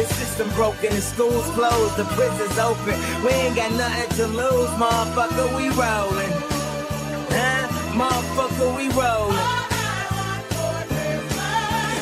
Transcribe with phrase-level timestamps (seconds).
[0.00, 2.98] The system broken, the schools closed, the prisons open.
[3.22, 6.32] We ain't got nothing to lose, motherfucker, we rollin'.
[7.28, 7.68] Huh?
[7.92, 9.36] Motherfucker, we rollin'.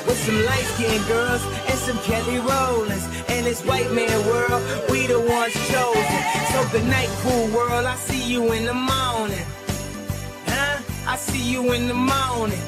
[0.06, 3.04] With some light skinned girls and some Kelly Rowlands.
[3.30, 6.20] And this white man world, we the ones chosen.
[6.52, 9.44] So good night, cool world, I see you in the morning.
[10.46, 10.82] Huh?
[11.04, 12.62] I see you in the morning.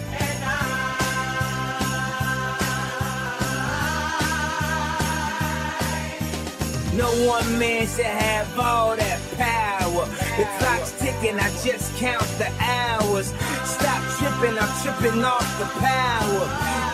[7.01, 10.05] No one man should have all that power.
[10.37, 13.33] The clock's ticking, I just count the hours.
[13.65, 16.45] Stop tripping, I'm tripping off the power.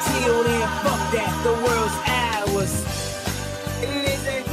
[0.07, 2.75] Till then, fuck that, the world's ours.
[3.83, 4.47] And is it?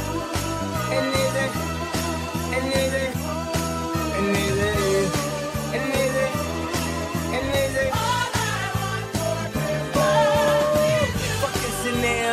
[0.90, 1.14] And?
[2.50, 2.64] And?
[2.64, 3.14] And is?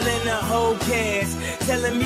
[0.04, 1.38] And the whole cast.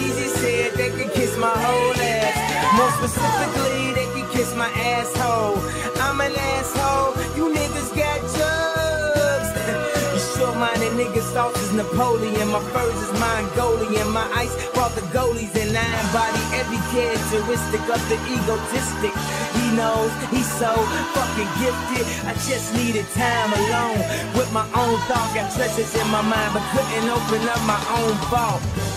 [0.05, 1.04] Easy said they could
[1.35, 2.37] kiss my whole ass.
[2.77, 5.57] More specifically, they could kiss my asshole.
[5.99, 7.11] I'm an asshole.
[7.35, 9.49] You niggas got drugs.
[10.13, 12.47] you short-minded niggas thoughts is Napoleon.
[12.49, 14.09] My furs is Mongolian.
[14.11, 19.13] My ice brought the goalies and I embody every characteristic of the egotistic.
[19.59, 20.71] He knows he's so
[21.15, 22.05] fucking gifted.
[22.27, 23.99] I just needed time alone
[24.39, 25.33] with my own thoughts.
[25.35, 28.94] Got treasures in my mind, but couldn't open up my own vault.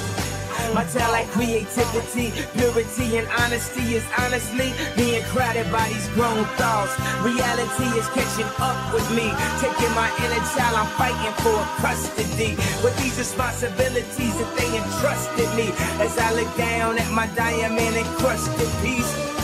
[0.75, 6.93] My talent, creativity, purity, and honesty is honestly being crowded by these grown thoughts.
[7.23, 10.77] Reality is catching up with me, taking my inner child.
[10.77, 15.73] I'm fighting for custody with these responsibilities that they entrusted me.
[16.05, 19.38] As I look down at my diamond encrusted piece.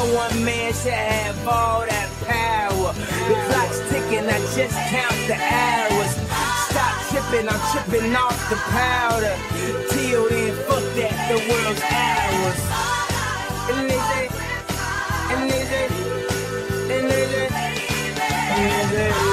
[0.00, 2.94] No one man should have all that power.
[3.28, 6.12] The clock's ticking, I just count the hours.
[6.72, 9.36] Stop tripping, I'm tripping off the powder.
[9.90, 12.60] Till then, fuck that, the world's ours.
[13.76, 14.32] And is it?
[15.32, 15.90] And is it?
[16.96, 17.52] And is it?
[18.56, 19.29] And is it?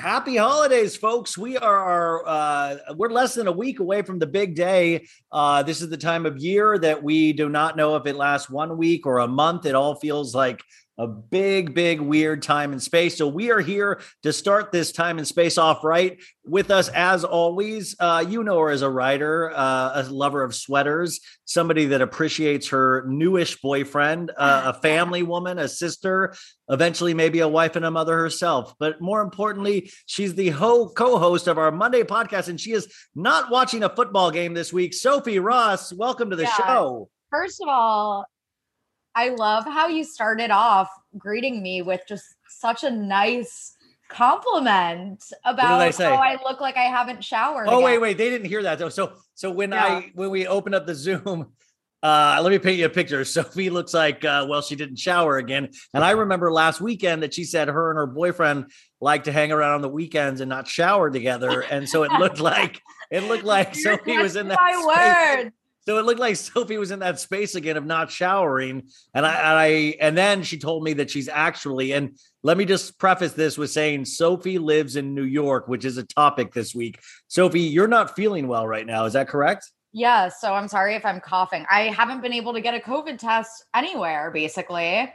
[0.00, 1.36] Happy holidays, folks.
[1.36, 5.06] We are uh, we're less than a week away from the big day.
[5.30, 8.48] Uh, this is the time of year that we do not know if it lasts
[8.48, 9.66] one week or a month.
[9.66, 10.62] It all feels like
[11.00, 13.16] a big, big, weird time and space.
[13.16, 16.20] So we are here to start this time and space off right.
[16.44, 20.54] With us, as always, uh, you know her as a writer, uh, a lover of
[20.54, 26.34] sweaters, somebody that appreciates her newish boyfriend, uh, a family woman, a sister,
[26.68, 28.74] eventually maybe a wife and a mother herself.
[28.78, 33.50] But more importantly, she's the ho- co-host of our Monday podcast, and she is not
[33.50, 34.92] watching a football game this week.
[34.92, 36.56] Sophie Ross, welcome to the Yeah.
[36.56, 37.08] show.
[37.30, 38.26] First of all,
[39.14, 43.76] I love how you started off greeting me with just such a nice
[44.08, 47.66] compliment about I how I look like I haven't showered.
[47.68, 48.00] Oh wait, again.
[48.02, 48.88] wait, they didn't hear that though.
[48.88, 49.84] So so when Yeah.
[49.84, 51.52] I when we opened up the Zoom,
[52.02, 53.24] uh, let me paint you a picture.
[53.36, 55.68] Sophie looks like uh, well, she didn't shower again.
[55.94, 58.70] And I remember last weekend that she said her and her boyfriend
[59.00, 61.60] like to hang around on the weekends and not shower together.
[61.62, 62.80] And so it looked like
[63.10, 65.44] it looked like Sophie was in that my space.
[65.44, 65.52] word.
[65.86, 68.88] So it looked like Sophie was in that space again of not showering.
[69.14, 72.64] And I, and I, and then she told me that she's actually, and let me
[72.64, 76.74] just preface this with saying Sophie lives in New York, which is a topic this
[76.74, 77.00] week.
[77.28, 79.06] Sophie, you're not feeling well right now.
[79.06, 79.70] Is that correct?
[79.92, 81.66] Yeah, so I'm sorry if I'm coughing.
[81.70, 85.12] I haven't been able to get a COVID test anywhere, basically.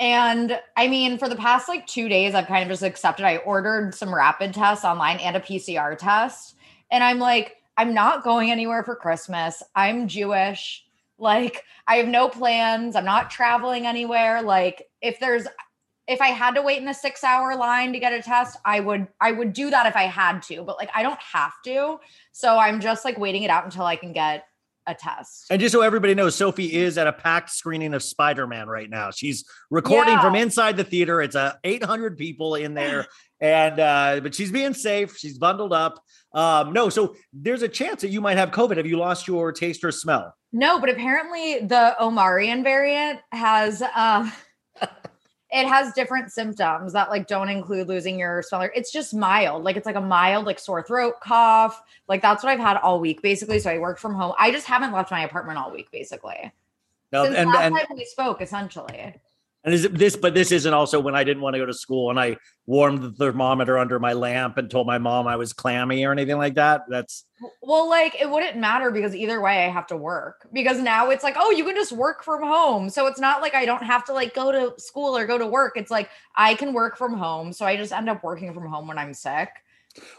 [0.00, 3.24] And I mean, for the past like two days, I've kind of just accepted.
[3.24, 6.56] I ordered some rapid tests online and a PCR test.
[6.90, 9.62] And I'm like, I'm not going anywhere for Christmas.
[9.74, 10.84] I'm Jewish.
[11.18, 12.96] Like, I have no plans.
[12.96, 14.42] I'm not traveling anywhere.
[14.42, 15.46] Like, if there's
[16.06, 18.80] if I had to wait in a six hour line to get a test, I
[18.80, 21.98] would I would do that if I had to, but like I don't have to.
[22.32, 24.46] So I'm just like waiting it out until I can get
[24.86, 25.46] a test.
[25.50, 28.88] And just so everybody knows, Sophie is at a packed screening of Spider Man right
[28.88, 29.10] now.
[29.10, 30.22] She's recording Yeah.
[30.22, 31.20] from inside the theater.
[31.20, 33.06] It's a 800 people in there,
[33.40, 35.16] and uh, but she's being safe.
[35.16, 36.00] She's bundled up.
[36.32, 38.76] Um, no, so there's a chance that you might have COVID.
[38.76, 40.34] Have you lost your taste or smell?
[40.52, 44.32] No, but apparently the Omarion variant has um
[45.50, 48.68] it has different symptoms that like don't include losing your smell.
[48.74, 49.62] It's just mild.
[49.62, 51.82] Like it's like a mild like sore throat, cough.
[52.08, 53.60] Like that's what I've had all week basically.
[53.60, 54.34] So I work from home.
[54.38, 56.52] I just haven't left my apartment all week basically.
[57.12, 59.14] No, Since and last and, time we spoke essentially.
[59.66, 61.74] And is it this, but this isn't also when I didn't want to go to
[61.74, 62.36] school and I
[62.66, 66.38] warmed the thermometer under my lamp and told my mom I was clammy or anything
[66.38, 66.82] like that.
[66.88, 67.24] That's
[67.62, 70.46] Well, like it wouldn't matter because either way I have to work.
[70.52, 72.88] Because now it's like, oh, you can just work from home.
[72.88, 75.48] So it's not like I don't have to like go to school or go to
[75.48, 75.72] work.
[75.74, 77.52] It's like I can work from home.
[77.52, 79.48] So I just end up working from home when I'm sick.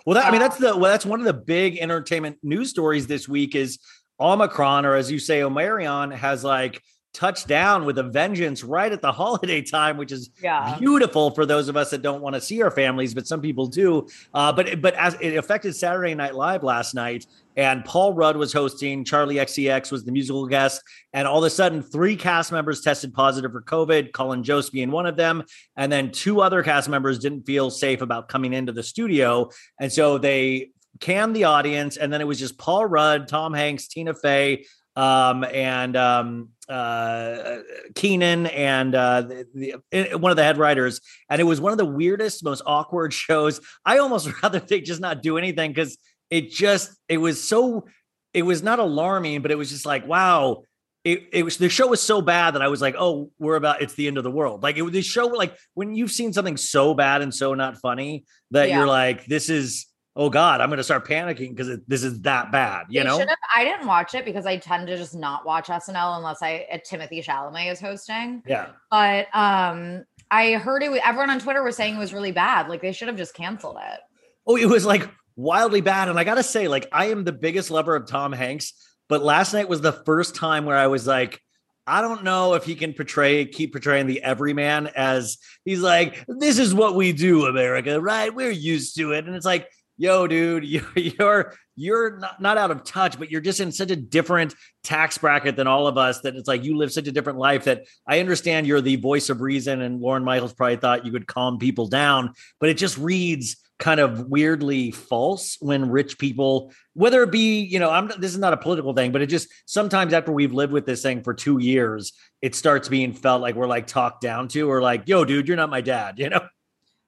[0.05, 2.69] Well, that, I mean, that's um, the well, that's one of the big entertainment news
[2.69, 3.79] stories this week is
[4.19, 6.81] Omicron, or as you say, Omarion has like
[7.17, 10.77] touched down with a vengeance right at the holiday time, which is Yeah.
[10.77, 13.65] beautiful for those of us that don't want to see our families, but some people
[13.65, 14.07] do.
[14.33, 17.25] Uh, but but as it affected Saturday Night Live last night,
[17.55, 20.79] and Paul Rudd was hosting, Charli XCX was the musical guest,
[21.11, 24.11] and all of a sudden, three cast members tested positive for COVID.
[24.13, 25.43] Colin Jost being one of them,
[25.75, 29.49] and then two other cast members didn't feel safe about coming into the studio,
[29.79, 33.87] and so they canned the audience, and then it was just Paul Rudd, Tom Hanks,
[33.87, 34.65] Tina Fey.
[34.95, 37.59] Um, and um, uh,
[37.95, 40.99] Kenan and uh, the, the, one of the head writers,
[41.29, 43.61] and it was one of the weirdest, most awkward shows.
[43.85, 45.97] I almost rather they just not do anything because
[46.29, 47.85] it just it was so
[48.33, 50.63] it was not alarming, but it was just like wow.
[51.03, 53.81] It, it was the show was so bad that I was like, oh, we're about
[53.81, 54.61] it's the end of the world.
[54.61, 57.77] Like it was the show, like when you've seen something so bad and so not
[57.77, 58.79] funny that Yeah.
[58.79, 59.85] you're like, this is
[60.17, 62.87] oh god, I'm going to start panicking because this is that bad.
[62.89, 65.67] You They know, have- I didn't watch it because I tend to just not watch
[65.67, 68.41] SNL unless I uh, Timothée Chalamet is hosting.
[68.45, 68.69] yeah.
[68.91, 70.91] But um I heard it.
[71.05, 72.67] Everyone on Twitter was saying it was really bad.
[72.67, 73.99] Like they should have just canceled it.
[74.45, 75.07] Oh, it was like
[75.37, 76.09] wildly bad.
[76.09, 78.73] And I gotta say, like, I am the biggest lover of Tom Hanks,
[79.07, 81.39] but last night was the first time where I was like,
[81.85, 86.57] I don't know if he can portray, keep portraying the everyman as he's like, this
[86.59, 88.33] is what we do, America, right?
[88.33, 89.25] We're used to it.
[89.25, 93.41] And it's like, yo, dude, you're you're you're not, not out of touch, but you're
[93.41, 96.77] just in such a different tax bracket than all of us that it's like you
[96.77, 99.81] live such a different life that I understand you're the voice of reason.
[99.81, 103.99] And Lorne Michaels probably thought you could calm people down, but it just reads kind
[103.99, 108.51] of weirdly false when rich people whether it be you know i'm this is not
[108.51, 111.59] a political thing but it just sometimes after we've lived with this thing for two
[111.59, 115.47] years it starts being felt like we're like talked down to or like yo dude
[115.47, 116.41] you're not my dad you know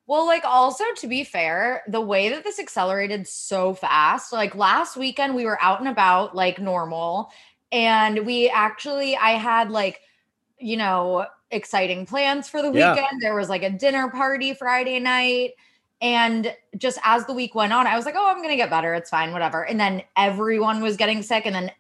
[0.10, 4.98] Well, like also to be fair, the way that this accelerated so fast, like last
[4.98, 7.32] weekend we were out and about like normal
[7.72, 10.02] and we actually I had like
[10.60, 12.96] you know, exciting plans for the Yeah.
[12.96, 13.22] weekend.
[13.22, 15.52] There was like a dinner party Friday night
[16.02, 18.70] And just as the week went on, I was like, oh, I'm going to get
[18.70, 18.94] better.
[18.96, 19.66] It's fine, whatever.
[19.66, 21.46] And then everyone was getting sick.
[21.46, 21.72] And then,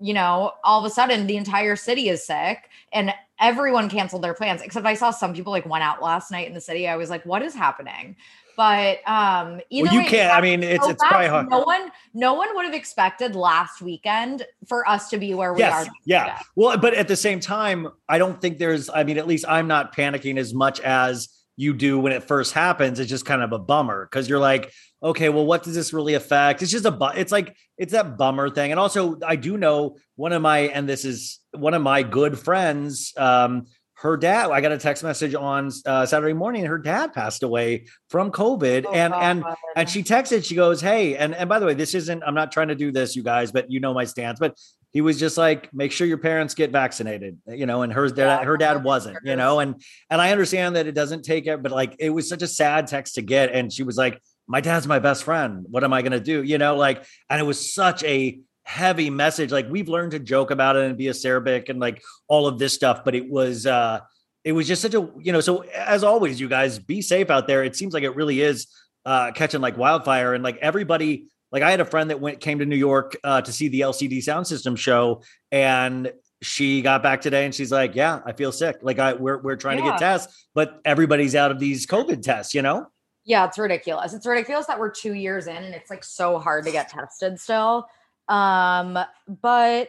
[0.00, 3.12] you know, all of a sudden the entire city is sick and
[3.44, 4.62] everyone canceled their plans.
[4.62, 6.88] Except I saw some people like went out last night in the city.
[6.88, 8.16] I was like, what is happening?
[8.56, 10.32] But um either Well, you way, can't.
[10.32, 11.50] I mean, it's so it's probably hard.
[11.50, 15.58] No one, no one would have expected last weekend for us to be where we
[15.60, 15.92] Yes, are.
[16.06, 16.24] yeah.
[16.24, 16.36] today.
[16.56, 18.88] Well, but at the same time, I don't think there's.
[18.88, 22.52] I mean, at least I'm not panicking as much as you do when it first
[22.54, 22.98] happens.
[23.00, 24.72] It's just kind of a bummer because you're like,
[25.04, 26.62] okay, well, what does this really affect?
[26.62, 26.90] It's just a.
[26.90, 28.70] bu- It's like it's that bummer thing.
[28.70, 32.38] And also, I do know one of my, and this is one of my good
[32.38, 33.12] friends.
[33.16, 34.50] Um, her dad.
[34.50, 36.64] I got a text message on uh, Saturday morning.
[36.66, 39.44] Her dad passed away from COVID, Oh, and and
[39.76, 42.50] and she texted, she goes, Hey, and, and by the way, this isn't, I'm not
[42.52, 44.38] trying to do this, you guys, but you know my stance.
[44.40, 44.58] But
[44.92, 48.40] he was just like, make sure your parents get vaccinated, you know, and her dad,
[48.40, 49.80] Yeah, her dad wasn't, you know, and
[50.10, 52.88] and I understand that it doesn't take it, but like it was such a sad
[52.88, 53.52] text to get.
[53.52, 55.66] And she was like, My dad's my best friend.
[55.70, 56.42] What am I gonna do?
[56.42, 59.52] You know, like, and it was such a heavy message.
[59.52, 62.74] Like we've learned to joke about it and be acerbic and like all of this
[62.74, 64.00] stuff, but it was uh
[64.44, 67.46] it was just such a you know so as always you guys be safe out
[67.46, 68.68] there it seems like it really is
[69.06, 72.58] uh catching like wildfire and like everybody like i had a friend that went came
[72.58, 77.22] to new york uh to see the lcd sound system show and she got back
[77.22, 79.98] today and she's like yeah i feel sick like i we're, we're trying to get
[79.98, 82.86] tests but everybody's out of these covid tests you know
[83.24, 84.12] Yeah, it's ridiculous.
[84.12, 87.40] It's ridiculous that we're two years in and it's like so hard to get tested
[87.40, 87.88] still.
[88.28, 89.88] Um, but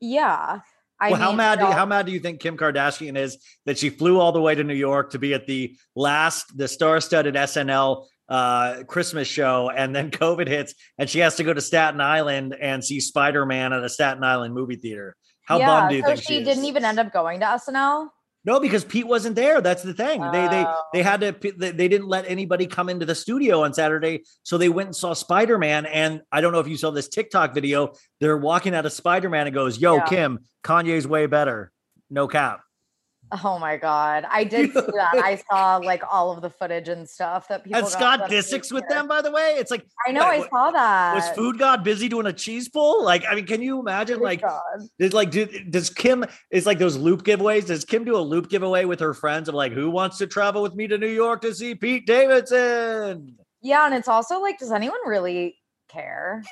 [0.00, 0.60] yeah.
[1.00, 3.38] I well, how mean, mad do no, how mad do you think Kim Kardashian is
[3.66, 6.66] that she flew all the way to New York to be at the last the
[6.66, 11.60] star-studded SNL uh Christmas show and then COVID hits and she has to go to
[11.60, 15.16] Staten Island and see Spider-Man at a Staten Island movie theater.
[15.44, 17.46] How yeah, bummed do you so think she, she, didn't even end up going to
[17.46, 18.08] SNL?
[18.48, 19.60] No, because Pete wasn't there.
[19.60, 20.22] That's the thing.
[20.22, 20.82] They they Oh.
[20.94, 24.70] they had to they didn't let anybody come into the studio on Saturday, so they
[24.70, 27.92] went and saw Spider-Man and I don't know if you saw this TikTok video.
[28.20, 30.06] They're walking out of Spider-Man and goes, "Yo, Yeah.
[30.06, 31.72] Kim, Kanye's way better."
[32.08, 32.60] No cap.
[33.44, 34.24] Oh my god.
[34.30, 35.14] I did see that.
[35.14, 38.88] I saw like all of the footage and stuff that people and Scott Disick's with
[38.88, 39.56] them, by the way.
[39.58, 41.14] It's like I know, what- I saw that.
[41.14, 43.04] was Food God busy doing a cheese pull?
[43.04, 44.18] Like, I mean, can you imagine?
[44.18, 44.42] My Like,
[44.98, 46.24] did like do, does Kim?
[46.50, 47.66] It's like those loop giveaways.
[47.66, 50.62] Does Kim do a loop giveaway with her friends of like, who wants to travel
[50.62, 53.36] with me to New York to see Pete Davidson?
[53.60, 55.56] Yeah, and it's also like, does anyone really
[55.88, 56.42] care?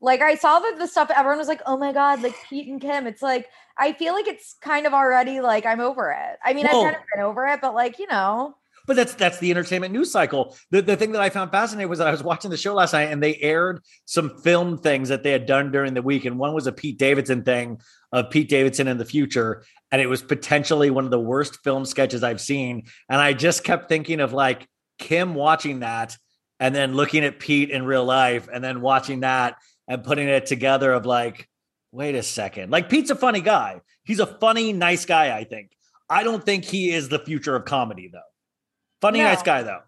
[0.00, 2.80] Like, I saw that the stuff everyone was like, "Oh my god!" Like Pete and
[2.80, 3.06] Kim.
[3.06, 3.46] It's like
[3.78, 6.38] I feel like it's kind of already like I'm over it.
[6.44, 6.78] I mean, Whoa.
[6.78, 8.54] I've kind of been over it, but like you know,
[8.86, 10.56] But that's that's the entertainment news cycle.
[10.70, 12.92] The the thing that I found fascinating was that I was watching the show last
[12.92, 16.38] night and they aired some film things that they had done during the week, and
[16.38, 17.80] one was a Pete Davidson thing
[18.12, 21.84] of Pete Davidson in the future, and it was potentially one of the worst film
[21.84, 22.84] sketches I've seen.
[23.08, 26.16] And I just kept thinking of like Kim watching that
[26.60, 29.56] and then looking at Pete in real life, and then watching that
[29.88, 31.48] and putting it together of like,
[31.92, 33.80] wait a second, like Pete's a funny guy.
[34.04, 35.36] He's a funny, nice guy.
[35.36, 35.72] I think.
[36.08, 38.20] I don't think he is the future of comedy though.
[39.00, 39.24] Funny, No.
[39.24, 39.80] nice guy though.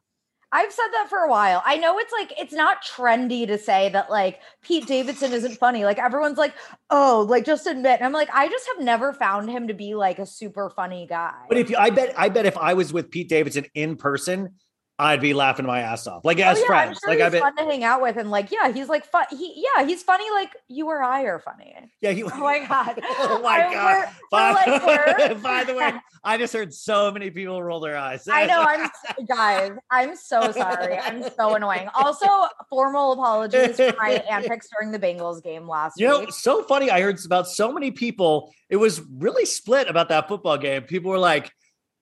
[0.51, 1.63] I've said that for a while.
[1.67, 5.85] I know it's like it's not trendy to say that like Pete Davidson isn't funny.
[5.85, 6.55] Like everyone's like,
[6.89, 9.95] "Oh, like just admit." And I'm like, I just have never found him to be
[9.95, 11.35] like a super funny guy.
[11.51, 14.55] But if you, I bet, I bet if I was with Pete Davidson in person,
[15.01, 16.99] I'd be laughing my ass off, like Oh, as yeah, I'm friends.
[17.05, 19.05] sure like I he's bet, fun to hang out with, and like, yeah, he's like
[19.07, 19.27] fun.
[19.31, 20.29] He, yeah, he's funny.
[20.33, 21.75] Like you or I are funny.
[22.01, 22.11] yeah.
[22.11, 23.01] He, Oh my god.
[23.21, 23.85] oh my I- god.
[23.85, 25.93] we're- we're By, like, by the way,
[26.25, 28.27] I just heard so many people roll their eyes.
[28.29, 28.61] I know.
[28.61, 28.91] I'm
[29.27, 29.71] guys.
[29.91, 30.99] I'm so sorry.
[30.99, 31.89] I'm so annoying.
[31.95, 32.27] Also,
[32.69, 36.33] formal apologies for my antics during the Bengals game last You know, week.
[36.33, 36.91] so funny.
[36.91, 38.53] I heard about so many people.
[38.69, 40.83] It was really split about that football game.
[40.83, 41.53] People were like,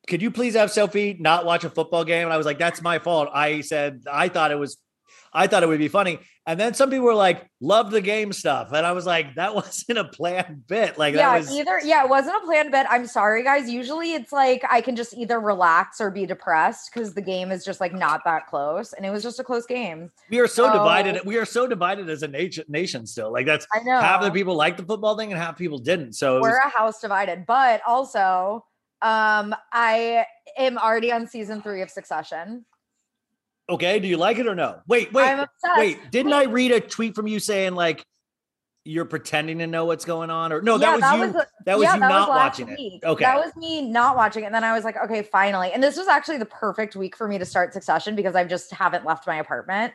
[0.06, 2.82] "Could you please have Sophie not watch a football game?" And I was like, "That's
[2.82, 4.78] my fault." I said I thought it was,
[5.32, 6.18] I thought it would be funny.
[6.48, 9.52] And then some people were like, "Love the game stuff," and I was like, "That
[9.60, 11.50] wasn't a planned bit." Like yeah, that was.
[11.50, 12.86] either yeah, it wasn't a planned bit.
[12.88, 13.68] I'm sorry, guys.
[13.68, 17.64] Usually it's like I can just either relax or be depressed because the game is
[17.64, 18.92] just like not that close.
[18.92, 20.12] And it was just a close game.
[20.30, 21.20] we are so so- divided.
[21.26, 22.64] We are so divided as a nation.
[22.68, 23.32] Nation still.
[23.32, 23.98] Like that's I know.
[23.98, 26.12] half the people liked the football thing and half people didn't.
[26.12, 27.44] So we're a house divided.
[27.44, 28.64] But also,
[29.02, 30.24] um, I
[30.56, 32.64] am already on season three of Succession.
[33.68, 33.98] okay.
[34.00, 34.80] Do you like it or no?
[34.86, 35.46] Wait, wait.
[35.76, 38.04] Wait, didn't I read a tweet from you saying like
[38.84, 40.52] you're pretending to know what's going on?
[40.52, 41.40] Or no, that Yeah, was you.
[41.40, 43.04] a- that was yeah, you that not last watching it.
[43.04, 43.24] Okay.
[43.24, 44.46] That was me not watching it.
[44.46, 45.72] And then I was like, okay, finally.
[45.72, 48.72] And this was actually the perfect week for me to start Succession because I just
[48.72, 49.92] haven't left my apartment.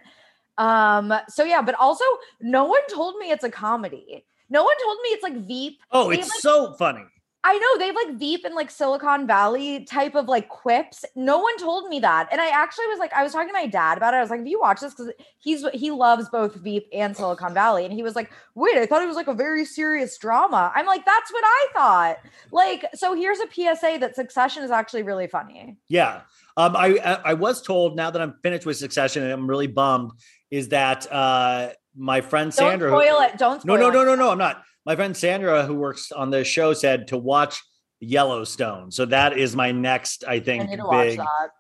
[0.58, 2.04] Um, so yeah, but also
[2.42, 4.26] no one told me it's a comedy.
[4.50, 5.80] No one told me it's like Veep.
[5.92, 7.06] oh, it's like- so funny.
[7.44, 11.04] I know they have like Veep and like Silicon Valley type of like quips.
[11.16, 12.30] No one told me that.
[12.32, 14.18] And I actually was like, I was talking to my dad about it.
[14.18, 14.94] I was like, have you watched this?
[14.94, 17.84] Because he's he loves both Veep and Silicon Valley.
[17.84, 20.72] And he was like, wait, I thought it was like a very serious drama.
[20.76, 22.18] I'm like, that's what I thought.
[22.52, 25.78] Like, so here's a PSA that Succession is actually really funny.
[25.88, 26.22] Yeah.
[26.58, 30.12] Um, I I was told now that I'm finished with Succession and I'm really bummed
[30.52, 32.92] is that uh my friend Sandra.
[32.92, 33.38] Don't spoil it.
[33.38, 34.30] Don't no, no, no, no, no.
[34.30, 37.62] I'm not my friend Sandra, who works on the show, said to watch
[38.00, 38.92] Yellowstone.
[38.92, 41.20] So that is my next, I think, I big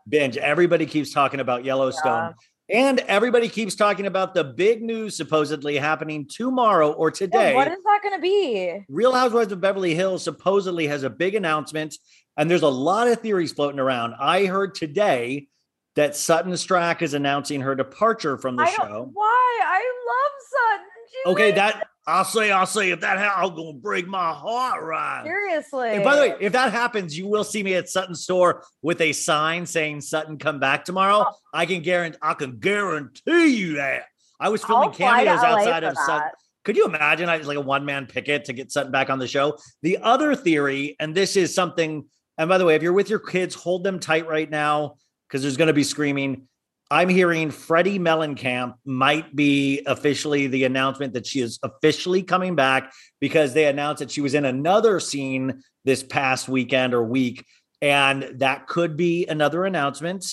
[0.10, 0.38] binge.
[0.38, 2.34] Everybody keeps talking about Yellowstone.
[2.68, 2.88] Yeah.
[2.90, 7.50] And everybody keeps talking about the big news supposedly happening tomorrow or today.
[7.50, 8.86] Yeah, what is that going to be?
[8.88, 11.98] Real Housewives of Beverly Hills supposedly has a big announcement,
[12.38, 14.16] and there's a lot of theories floating around.
[14.18, 15.50] I heard today
[15.96, 19.10] that Sutton Stracke is announcing her departure from the show.
[19.12, 19.60] Why?
[19.64, 20.88] I love Sutton.
[21.12, 24.84] She okay, that I'll say, I'll say, if that happens, I'm gonna break my heart,
[24.84, 25.22] right?
[25.24, 25.90] Seriously.
[25.90, 29.02] And by the way, if that happens, you will see me at Sutton store with
[29.02, 31.26] a sign saying Sutton come back tomorrow.
[31.28, 31.36] Oh.
[31.54, 34.06] I can guarantee I can guarantee you that.
[34.40, 36.30] I was filming cameos outside of Sutton.
[36.64, 37.30] Could you imagine?
[37.30, 39.58] I was like a one man picket to get Sutton back on the show.
[39.84, 42.06] The other theory, and this is something,
[42.38, 44.96] and by the way, if you're with your kids, hold them tight right now
[45.28, 46.48] because there's going to be screaming.
[46.92, 52.92] I'm hearing Teddi Mellencamp might be officially the announcement that she is officially coming back
[53.22, 57.46] because they announced that she was in another scene this past weekend or week,
[57.82, 60.26] and that could be another announcement.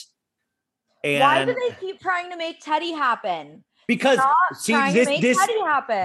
[1.04, 3.62] And why do they keep trying to make Teddy happen?
[3.86, 4.18] Because
[4.54, 5.38] see, this this,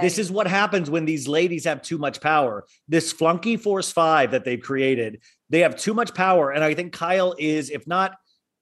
[0.00, 2.64] this is what happens when these ladies have too much power.
[2.86, 5.20] This flunky force five that they've created,
[5.50, 6.52] they have too much power.
[6.52, 8.14] And I think Kyle is, if not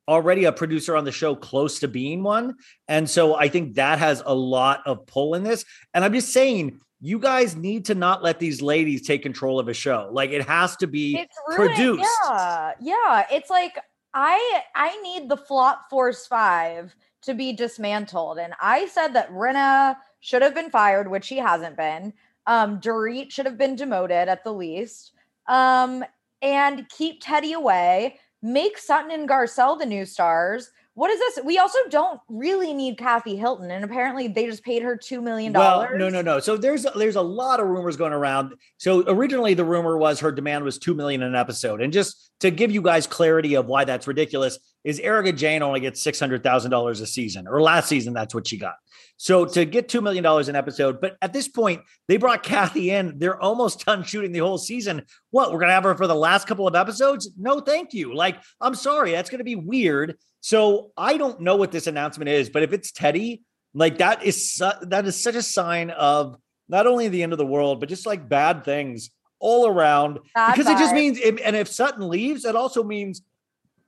[0.09, 2.54] already a producer on the show close to being one.
[2.88, 5.64] And so I think that has a lot of pull in this.
[5.94, 9.68] And I'm just saying, you guys need to not let these ladies take control of
[9.68, 10.09] a show.
[10.12, 12.09] Like it has to be produced.
[12.28, 12.73] Yeah.
[12.80, 13.26] Yeah.
[13.30, 13.76] It's like
[14.14, 18.38] I I need the flop force five to be dismantled.
[18.38, 22.12] And I said that Rinna should have been fired, which she hasn't been.
[22.46, 25.12] Um, Dorit should have been demoted at the least.
[25.48, 26.05] Um,
[26.40, 30.70] and keep Teddy away make Sutton and Garcelle the new stars.
[30.94, 31.44] What is this?
[31.44, 35.52] We also don't really need Kathy Hilton, and apparently they just paid her two million
[35.52, 35.88] dollars.
[35.90, 36.38] Well, no, no, no.
[36.38, 38.52] So there's there's a lot of rumors going around.
[38.76, 42.50] So originally the rumor was her demand was two million an episode, and just to
[42.50, 46.42] give you guys clarity of why that's ridiculous, is Erika Jayne only gets six hundred
[46.42, 48.74] thousand dollars a season, or last season that's what she got.
[49.16, 53.18] So to get $2 million an episode, but at this point, they brought Kathy in.
[53.20, 55.02] They're almost done shooting the whole season.
[55.31, 57.31] What, we're going to have her for the last couple of episodes?
[57.38, 58.16] No, thank you.
[58.16, 60.16] Like, I'm sorry, that's going to be weird.
[60.42, 63.42] So I don't know what this announcement is, but if it's Teddy,
[63.74, 66.37] like that is su- that is such a sign of
[66.68, 70.18] not only the end of the world, but just like bad things all around.
[70.35, 73.22] Bad because it just means, and if Sutton leaves, it also means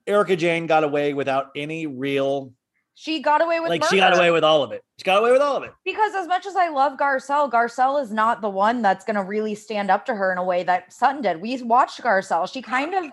[0.06, 2.52] Erika Jayne got away without any real
[2.96, 3.90] she got away with like murder.
[3.90, 4.84] she got away with all of it.
[4.98, 5.72] She got away with all of it.
[5.84, 9.24] Because as much as I love Garcelle, Garcelle is not the one that's going to
[9.24, 11.40] really stand up to her in a way that Sutton did.
[11.40, 12.50] We watched Garcelle.
[12.50, 13.06] She kind of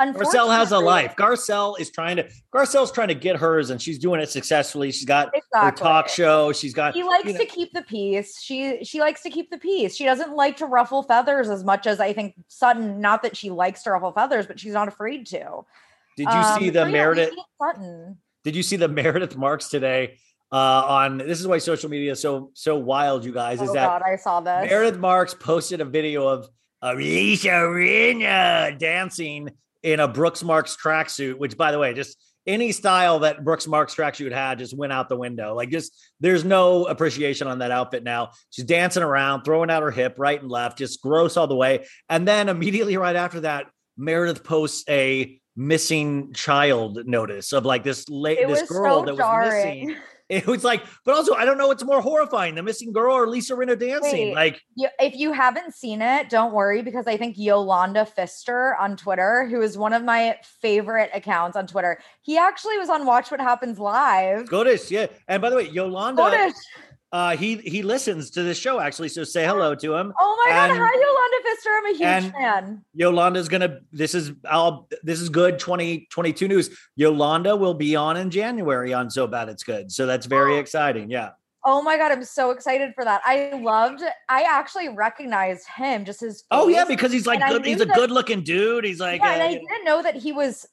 [0.00, 1.14] Garcelle has a life.
[1.16, 4.90] Garcelle is trying to Garcelle's trying to get hers and she's doing it successfully.
[4.90, 5.60] She's got exactly.
[5.60, 6.52] her talk show.
[6.52, 8.40] She's got She likes you know, to keep the peace.
[8.40, 9.94] She she likes to keep the peace.
[9.94, 13.50] She doesn't like to ruffle feathers as much as I think Sutton, not that she
[13.50, 15.64] likes to ruffle feathers, but she's not afraid to.
[16.16, 18.18] Did you um, see the Meredith Sutton?
[18.44, 20.18] Did you see the Meredith Marks today?
[20.52, 20.56] Uh,
[20.88, 23.60] on this is why social media is so so wild, you guys.
[23.60, 24.68] Is oh that God, I saw this.
[24.68, 26.48] Meredith Marks posted a video of
[26.82, 29.50] a Lisa Rinna dancing
[29.82, 32.16] in a Brooks Marks tracksuit, which by the way, just
[32.46, 35.54] any style that Brooks Marks tracksuit had just went out the window.
[35.54, 38.30] Like just there's no appreciation on that outfit now.
[38.50, 41.86] She's dancing around, throwing out her hip right and left, just gross all the way.
[42.08, 43.66] And then immediately right after that,
[43.96, 49.46] Meredith posts a missing child notice of like this late this girl so that was
[49.46, 49.96] missing.
[50.40, 53.26] It was like, but also I don't know what's more horrifying, the missing girl or
[53.26, 54.28] Lisa Rinna dancing.
[54.28, 58.96] Wait, like if you haven't seen it, don't worry because I think Yolanda Pfister on
[58.96, 63.32] Twitter, who is one of my favorite accounts on Twitter, he actually was on Watch
[63.32, 64.48] What Happens Live.
[64.48, 65.06] Goodish, yeah.
[65.26, 66.54] And by the way, Yolanda Goodish.
[67.12, 70.12] Uh, he he listens to this show actually, so say hello to him.
[70.20, 72.84] Oh my and, god, hi Yolanda Fister, I'm a huge fan.
[72.94, 73.80] Yolanda's gonna.
[73.90, 74.88] This is I'll.
[75.02, 75.58] This is good.
[75.58, 76.70] 2022 news.
[76.94, 79.90] Yolanda will be on in January on So Bad It's Good.
[79.90, 80.58] So that's very oh.
[80.60, 81.10] exciting.
[81.10, 81.30] Yeah.
[81.64, 83.20] Oh my god, I'm so excited for that.
[83.24, 84.02] I loved.
[84.28, 86.44] I actually recognized him just his.
[86.52, 87.64] Oh yeah, because he's like good.
[87.64, 88.84] He's a good looking dude.
[88.84, 89.20] He's like.
[89.20, 90.64] Yeah, uh, and I didn't know that he was.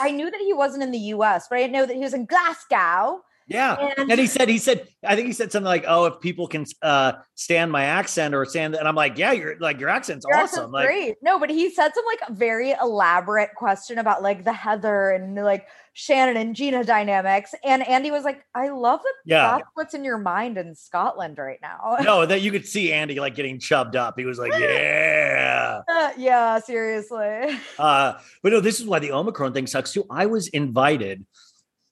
[0.00, 2.14] I knew that he wasn't in the U.S., but I didn't know that he was
[2.14, 3.20] in Glasgow.
[3.52, 3.76] Yeah.
[3.98, 6.46] And- And, he said, he said, I think he said something like, "Oh, if people
[6.46, 10.24] can uh stand my accent or stand," and I'm like, "Yeah, you're like your accent's
[10.28, 11.14] Your awesome." accent's Like, great.
[11.22, 15.66] No, but he said some like very elaborate question about like the Heather and like
[15.94, 17.52] Shannon and Gina dynamics.
[17.64, 19.56] And Andy was like, I love that Yeah.
[19.58, 21.96] that's what's in your mind in Scotland right now.
[22.02, 24.14] no, that you could see Andy like getting chubbed up.
[24.16, 25.82] He was like, "Yeah."
[26.16, 27.58] yeah, seriously.
[27.78, 30.04] Uh, but no, this is why the Omicron thing sucks too.
[30.10, 31.24] I was invited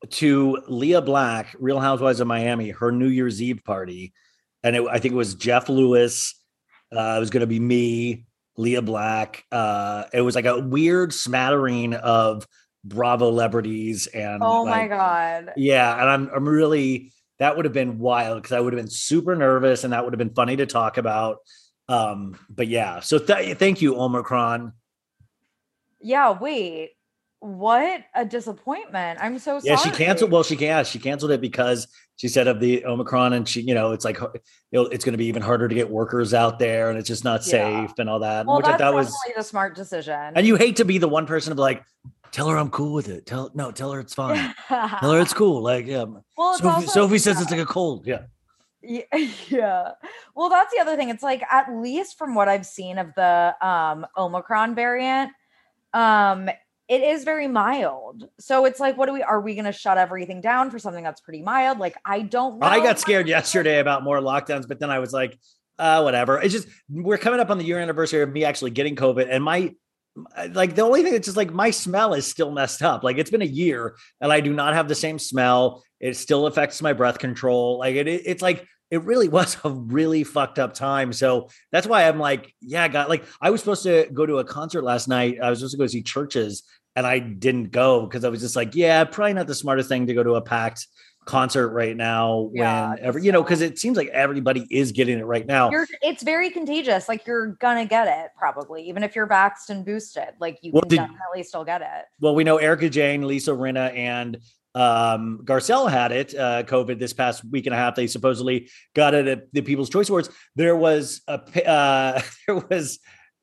[0.08, 4.12] to Lea Black, Real Housewives of Miami, her New Year's Eve party,
[4.62, 6.34] and it, I think it was Jeff Lewis.
[6.94, 8.24] Uh, it was going to be me,
[8.56, 9.44] Lea Black.
[9.52, 12.46] Uh, it was like a weird smattering of
[12.82, 15.52] Bravo celebrities and Oh my god.
[15.56, 18.90] yeah, and I'm I'm really that would have been wild because I would have been
[18.90, 21.38] super nervous and that would have been funny to talk about.
[21.88, 24.72] Um, but yeah, so th- thank you, Omicron.
[26.00, 26.90] Yeah, wait.
[27.40, 29.18] What a disappointment.
[29.22, 29.62] I'm so sorry.
[29.64, 30.30] Yeah, she canceled.
[30.30, 30.56] Well, she.
[30.56, 34.04] Yeah, she canceled it because she said of the Omicron, and she, you know, it's
[34.04, 34.18] like
[34.72, 37.40] it's going to be even harder to get workers out there, and it's just not
[37.46, 37.86] Yeah.
[37.86, 38.44] safe and all that.
[38.44, 40.32] well, which I thought was, the smart decision.
[40.34, 41.82] and you hate to be the one person to like,
[42.30, 43.24] tell her I'm cool with it.
[43.24, 44.54] Tell no, tell her it's fine.
[44.68, 45.62] tell her it's cool.
[45.62, 46.04] Like, yeah,
[46.36, 47.42] well, Sophie, also, Sophie says yeah.
[47.42, 48.06] it's like a cold.
[48.06, 48.24] Yeah,
[48.82, 49.02] Yeah,
[49.48, 49.88] yeah.
[50.34, 51.08] Well, that's the other thing.
[51.08, 55.30] It's like at least from what I've seen of the um Omicron variant,
[55.94, 56.50] um
[56.90, 58.28] it is very mild.
[58.40, 61.04] So it's like what do we are we going to shut everything down for something
[61.04, 61.78] that's pretty mild?
[61.78, 62.66] Like I don't know.
[62.66, 65.38] I got scared yesterday about more lockdowns, but then I was like,
[65.78, 66.38] uh, whatever.
[66.42, 69.42] It's just we're coming up on the year anniversary of me actually getting COVID, and
[69.42, 69.72] my
[70.52, 73.04] like the only thing that's just like my smell is still messed up.
[73.04, 75.84] Like it's been a year, and I do not have the same smell.
[76.00, 77.78] It still affects my breath control.
[77.78, 81.12] Like it, it- it's like it really was a really fucked up time.
[81.12, 84.38] So that's why I'm like, yeah, I got like I was supposed to go to
[84.38, 85.38] a concert last night.
[85.40, 86.62] I was supposed to go see CHVRCHES,
[86.96, 90.06] and I didn't go because I was just like, yeah, probably not the smartest thing
[90.08, 90.86] to go to a packed
[91.26, 95.18] concert right now Yeah, when every you know because it seems like everybody is getting
[95.18, 97.08] it right now You're, it's very contagious.
[97.08, 100.30] Like you're gonna get it probably, even if you're vaxxed and boosted.
[100.40, 102.04] Like you Well, can did- definitely still get it.
[102.20, 104.38] well we know erika jayne lisa rinna and
[104.74, 109.14] um garcelle had it uh covid this past week and a half they supposedly got
[109.14, 111.34] it at the people's choice awards there was a
[111.68, 112.98] uh there was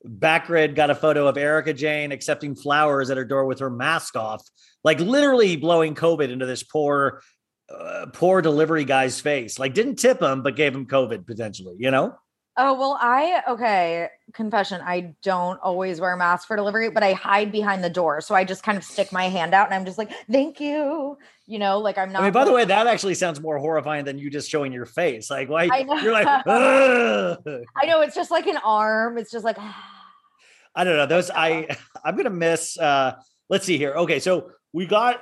[0.05, 4.15] backgrid got a photo of erika jayne accepting flowers at her door with her mask
[4.15, 4.45] off
[4.83, 7.21] like literally blowing covid into this poor
[7.69, 9.59] uh, poor delivery guy's face.
[9.59, 12.15] Like didn't tip him but gave him covid potentially you know
[12.59, 17.13] Oh, well, I, okay, confession, I don't always wear a mask for delivery, but I
[17.13, 18.19] hide behind the door.
[18.19, 21.17] So I just kind of stick my hand out and I'm just like, thank you.
[21.45, 22.23] You know, like I'm not.
[22.23, 24.85] I mean, by the way, that actually sounds more horrifying than you just showing your
[24.87, 25.29] face.
[25.29, 25.65] Like, why
[26.01, 29.17] you're like, "Ugh." I know it's just like an arm.
[29.17, 29.57] It's just like,
[30.75, 31.05] I don't know.
[31.05, 31.67] Those I
[32.03, 32.77] I'm gonna miss.
[32.77, 33.13] uh
[33.49, 33.93] Let's see here.
[33.93, 35.21] Okay, so we got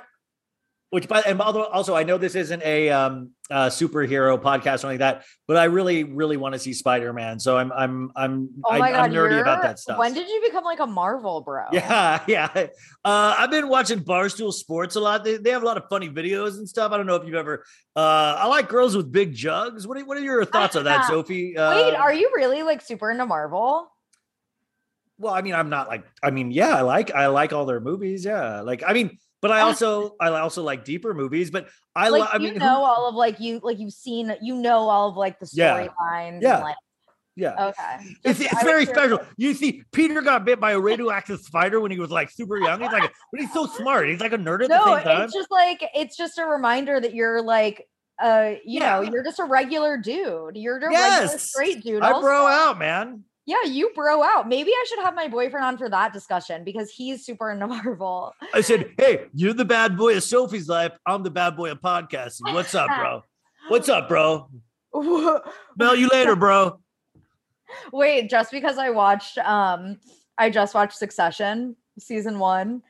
[0.90, 4.88] which by and although also I know this isn't a um uh superhero podcast or
[4.88, 7.40] anything like that, but I really really want to see Spider Man.
[7.40, 9.98] So I'm I'm I'm oh I, I'm nerdy about that stuff.
[9.98, 11.64] When did you become like a Marvel bro?
[11.72, 12.48] Yeah, yeah.
[13.04, 15.24] Uh, I've been watching Barstool Sports a lot.
[15.24, 16.92] They, they have a lot of funny videos and stuff.
[16.92, 17.64] I don't know if you've ever.
[17.94, 19.86] Uh, I like girls with big jugs.
[19.86, 21.56] What are, what are your thoughts on that, Sophie?
[21.56, 23.90] Uh, Wait, are you really like super into Marvel?
[25.18, 26.04] Well, I mean, I'm not like.
[26.22, 28.24] I mean, yeah, I like I like all their movies.
[28.24, 29.18] Yeah, like I mean,
[29.48, 31.50] but I also I also like deeper movies.
[31.50, 33.92] But I like lo- I you mean, who- know all of like you like you've
[33.92, 35.86] seen you know all of like the Yeah.
[35.88, 36.42] storylines.
[36.42, 36.54] Yeah.
[36.56, 36.76] And, like,
[37.36, 37.66] yeah.
[37.68, 38.14] okay.
[38.24, 39.20] It's, it's very special.
[39.36, 42.80] You see, Peter got bit by a radioactive spider when he was like super young.
[42.80, 44.08] He's like, but he's so smart.
[44.08, 45.22] He's like a nerd at the same time.
[45.24, 47.86] it's just like it's just a reminder that you're like
[48.22, 50.56] uh you know you're just a regular dude.
[50.56, 52.02] You're a regular straight dude.
[52.02, 53.24] I bro out, man.
[53.46, 54.48] Yeah, you bro out.
[54.48, 58.34] Maybe I should have my boyfriend on for that discussion because he's super into Marvel.
[58.52, 60.92] I said, "Hey, you're the bad boy of Sophie's life.
[61.06, 62.52] I'm the bad boy of podcasting.
[62.52, 63.22] What's up, bro?
[63.68, 64.50] What's up, bro?
[65.74, 66.80] Smell you later, bro."
[67.92, 69.98] Wait, just because I watched um
[70.38, 72.82] I just watched Succession season 1.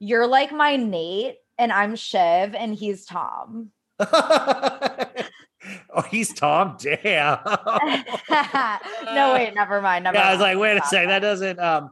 [0.00, 3.70] You're like my Nate and I'm Shiv and he's Tom.
[5.94, 6.76] oh, he's Tom.
[6.80, 7.38] Damn.
[9.14, 10.04] no, wait, never mind.
[10.04, 11.20] Never yeah, I was like, wait a second, that.
[11.20, 11.58] that doesn't.
[11.58, 11.90] Um,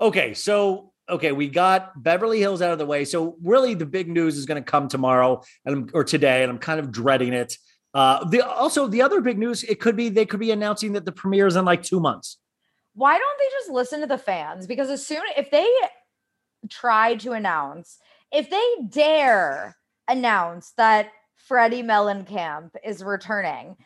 [0.00, 3.04] okay, so okay, we got Beverly Hills out of the way.
[3.04, 6.58] So really, the big news is going to come tomorrow and or today, and I'm
[6.58, 7.56] kind of dreading it.
[7.94, 11.04] Uh, the also the other big news, it could be they could be announcing that
[11.04, 12.38] the premiere is in like two months.
[12.94, 14.66] why don't they just listen to the fans?
[14.66, 15.68] Because as soon if they
[16.70, 17.98] try to announce,
[18.32, 19.76] if they dare
[20.08, 21.10] announce that
[21.48, 23.76] Teddi Mellencamp is returning,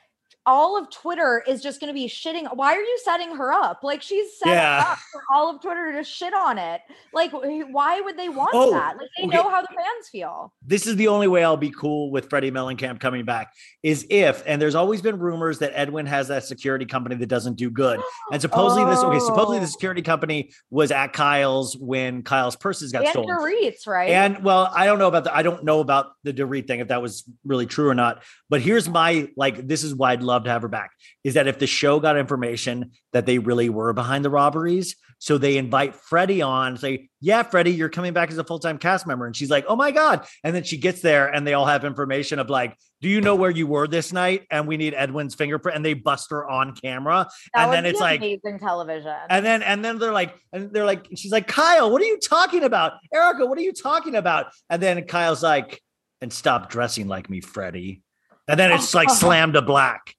[0.47, 2.47] all of Twitter is just going to be shitting.
[2.57, 3.81] Why are you setting her up?
[3.83, 4.85] Like she's set Yeah.
[4.93, 6.81] up for all of Twitter to shit on it.
[7.13, 8.97] Like why would they want Oh, that?
[8.97, 9.37] Like they okay.
[9.37, 10.53] know how the fans feel.
[10.65, 14.43] this is the only way I'll be cool with Teddi Mellencamp coming back is if,
[14.47, 18.01] and there's always been rumors that Edwin has that security company that doesn't do good.
[18.33, 19.69] And supposedly this, okay, supposedly the Oh.
[19.69, 23.29] security company was at Kyle's when Kyle's purses got And stolen.
[23.37, 24.11] Dorit's, right?
[24.11, 26.89] And well, I don't know about the I don't know about the Dorit thing if
[26.89, 28.23] that was really true or not.
[28.51, 30.93] But here's my like this is why I'd love to have her back
[31.25, 35.39] is that if the show got information that they really were behind the robberies, so
[35.39, 39.27] they invite Teddi on, say, "Yeah, Teddi, you're coming back as a full-time cast member."
[39.27, 41.85] And she's like, "Oh my god." And then she gets there and they all have
[41.85, 45.35] information of like, "Do you know where you were this night?" And we need Edwin's
[45.35, 47.29] fingerprint and they bust her on camera.
[47.55, 49.15] That and then it's like amazing television.
[49.31, 52.19] and then and then they're like, and they're like, she's like, Kyle, what are you
[52.19, 52.93] talking about?
[53.13, 54.53] Erika, what are you talking about?
[54.69, 55.81] And then Kyle's like,
[56.21, 58.03] and stop dressing like me, Teddi.
[58.49, 60.15] And then it's like slam to black.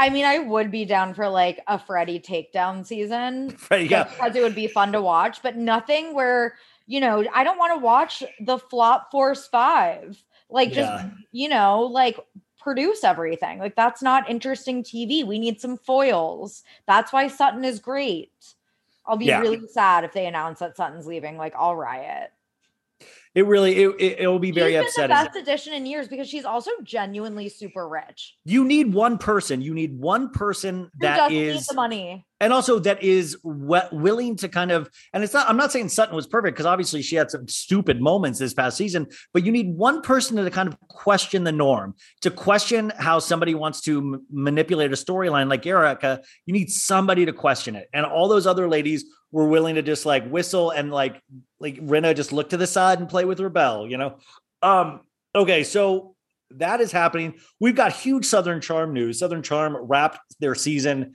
[0.00, 3.50] I mean, I would be down for like a Teddi takedown season.
[3.68, 4.04] Just yeah.
[4.04, 6.54] because it would be fun to watch, but nothing where
[6.86, 10.22] you know I don't want to watch the flop force five.
[10.48, 11.10] Like just Yeah.
[11.32, 12.18] you know, like
[12.58, 13.58] produce everything.
[13.58, 15.22] Like that's not interesting TV.
[15.22, 16.62] We need some foils.
[16.86, 18.32] That's why Sutton is great.
[19.04, 19.40] I'll be Yeah.
[19.40, 21.36] really sad if they announce that Sutton's leaving.
[21.36, 22.32] Like I'll riot.
[23.34, 25.14] It really it, it, will be very upsetting.
[25.14, 28.36] the best addition in years because she's also genuinely super rich.
[28.44, 29.62] You need one person.
[29.62, 32.26] You need one person Who that doesn't need the money?
[32.40, 36.16] And also that is willing to kind of and it's not i'm not saying sutton
[36.16, 39.76] was perfect because obviously she had some stupid moments this past season but you need
[39.76, 44.26] one person to kind of question the norm to question how somebody wants to m-
[44.30, 46.22] manipulate a storyline like erika.
[46.46, 47.88] You need somebody to question it.
[47.92, 51.20] And all those other ladies were willing to just like whistle and like
[51.58, 54.18] like Rinna just look to the side and play with rebel you know?
[54.62, 55.00] Um
[55.34, 56.16] okay so
[56.54, 57.34] that is happening.
[57.60, 59.20] We've got huge southern charm news.
[59.20, 61.14] Southern charm wrapped their season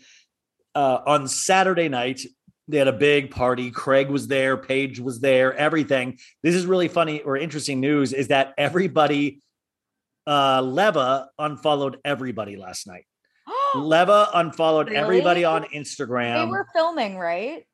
[0.76, 2.22] uh, on Saturday night.
[2.68, 3.70] They had a big party.
[3.70, 6.18] Craig was there, Paige was there, everything.
[6.42, 9.42] This is really funny or interesting news is that everybody,
[10.26, 13.06] uh, Leva unfollowed everybody last night.
[13.76, 14.98] Leva unfollowed Really?
[14.98, 16.46] everybody on Instagram.
[16.46, 17.66] they were filming, right?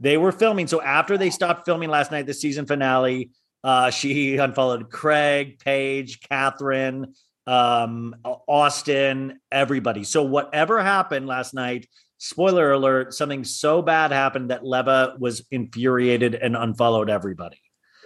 [0.00, 0.66] They were filming.
[0.66, 3.30] So after they stopped filming last night, the season finale,
[3.62, 7.12] uh, she unfollowed Craig, Paige, Catherine,
[7.46, 10.04] um, Austin, everybody.
[10.04, 11.86] So whatever happened last night,
[12.22, 17.58] spoiler alert, something so bad happened that Leva was infuriated and unfollowed everybody.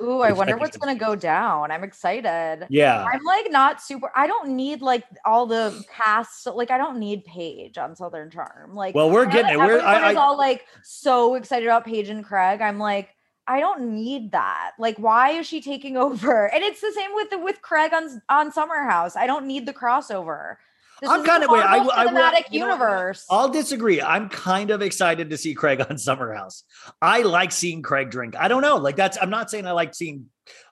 [0.02, 1.70] Ooh, I wonder what's gonna go down.
[1.70, 2.66] I'm excited.
[2.68, 3.04] Yeah.
[3.04, 4.10] I'm like not super.
[4.14, 6.46] I don't need like all the cast.
[6.46, 8.74] Like I don't need Paige on Southern Charm.
[8.74, 9.58] Like Well, we're getting it.
[9.58, 12.60] We're I, I, all like so excited about Paige and Craig.
[12.60, 13.10] I'm like,
[13.46, 14.72] I don't need that.
[14.78, 16.52] Like, why is she taking over?
[16.52, 19.14] And it's the same with the with Craig on on Summer House.
[19.16, 20.56] I don't need the crossover.
[21.00, 21.62] This I'm kind of wait.
[21.62, 23.26] I, I will- you know universe.
[23.30, 24.00] I'll disagree.
[24.00, 26.64] I'm kind of excited to see Craig on Summer House.
[27.02, 28.34] I like seeing Craig drink.
[28.36, 28.76] I don't know.
[28.76, 29.18] Like that's.
[29.20, 30.26] I'm not saying I like seeing.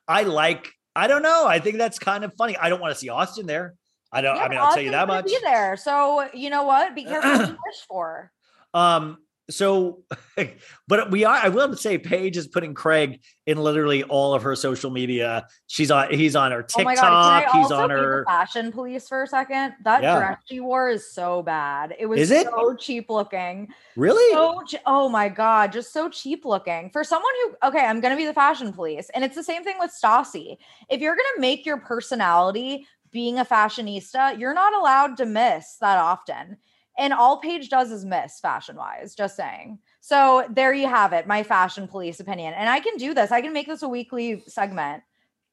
[0.08, 0.70] I like.
[0.96, 1.46] I don't know.
[1.46, 2.56] I think that's kind of funny.
[2.56, 3.74] I don't want to see Austin there.
[4.12, 4.36] I don't.
[4.38, 5.26] I Yeah, mean, I'll tell you that much.
[5.26, 5.76] Be there.
[5.76, 6.94] So you know what?
[6.94, 8.30] Be careful what you wish for.
[8.72, 9.18] Um.
[9.50, 10.04] So,
[10.88, 11.34] but we are.
[11.36, 15.46] I will say, Paige is putting Craig in literally all of her social media.
[15.66, 16.10] She's on.
[16.10, 17.12] He's on her Oh my TikTok.
[17.12, 18.20] I he's also on her.
[18.20, 19.74] the fashion police for a second?
[19.84, 20.16] That Yeah.
[20.16, 21.94] dress she wore is so bad.
[21.98, 22.46] It was Is it?
[22.46, 23.68] so cheap looking.
[23.96, 24.32] Really?
[24.32, 27.68] So oh my god, just so cheap looking for someone who.
[27.68, 30.56] Okay, I'm gonna be the fashion police, and it's the same thing with Stassi.
[30.88, 35.98] If you're gonna make your personality being a fashionista, you're not allowed to miss that
[35.98, 36.56] often.
[36.96, 39.78] And all Paige does is miss fashion wise, just saying.
[40.00, 42.54] So there you have it, my fashion police opinion.
[42.54, 43.32] And I can do this.
[43.32, 45.02] I can make this a weekly segment.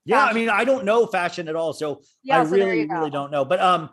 [0.06, 0.23] yeah.
[0.23, 3.32] I mean, I don't know fashion at all, so Yeah, I so really, really don't
[3.32, 3.45] know.
[3.45, 3.89] But um,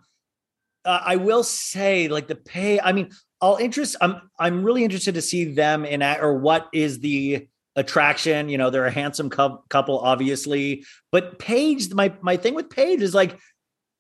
[0.84, 2.80] uh, I will say, like the pay.
[2.80, 3.96] I mean, I'll interest.
[4.00, 8.48] I'm I'm really interested to see them in act or what is the attraction.
[8.48, 10.84] You know, they're a handsome cou- couple, obviously.
[11.12, 13.38] But Paige, my my thing with Paige is like,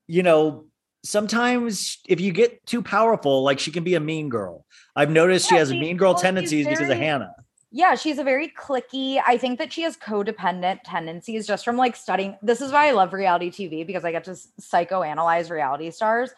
[0.06, 0.66] you know,
[1.04, 4.64] sometimes if you get too powerful, like she can be a mean girl.
[4.96, 7.34] I've noticed she has she- mean girl well, tendencies because of Hannah.
[7.70, 9.20] Yeah, she's a very cliquey.
[9.26, 12.36] I think that she has codependent tendencies just from like studying.
[12.40, 16.30] This is why I love reality TV because I get to psychoanalyze reality stars.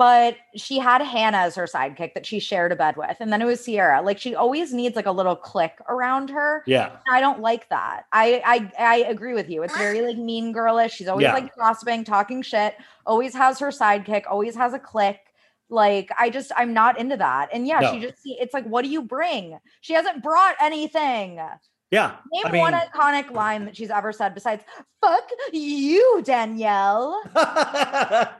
[0.00, 3.42] But she had Hannah as her sidekick that she shared a bed with, and then
[3.42, 4.00] it was Ciara.
[4.00, 6.62] Like she always needs like a little clique around her.
[6.66, 6.96] Yeah.
[7.12, 8.06] I don't like that.
[8.10, 9.62] I I I agree with you.
[9.62, 10.94] It's very like mean girlish.
[10.94, 11.34] She's always Yeah.
[11.34, 12.76] like gossiping, talking shit.
[13.04, 14.22] Always has her sidekick.
[14.26, 15.20] Always has a clique.
[15.68, 17.50] Like I just I'm not into that.
[17.52, 17.92] And yeah, No.
[17.92, 19.58] she just it's like what do you bring?
[19.82, 21.40] She hasn't brought anything.
[21.90, 22.16] Yeah.
[22.32, 24.62] Name I mean, one iconic line that she's ever said besides
[25.00, 28.30] "fuck you, Danielle." I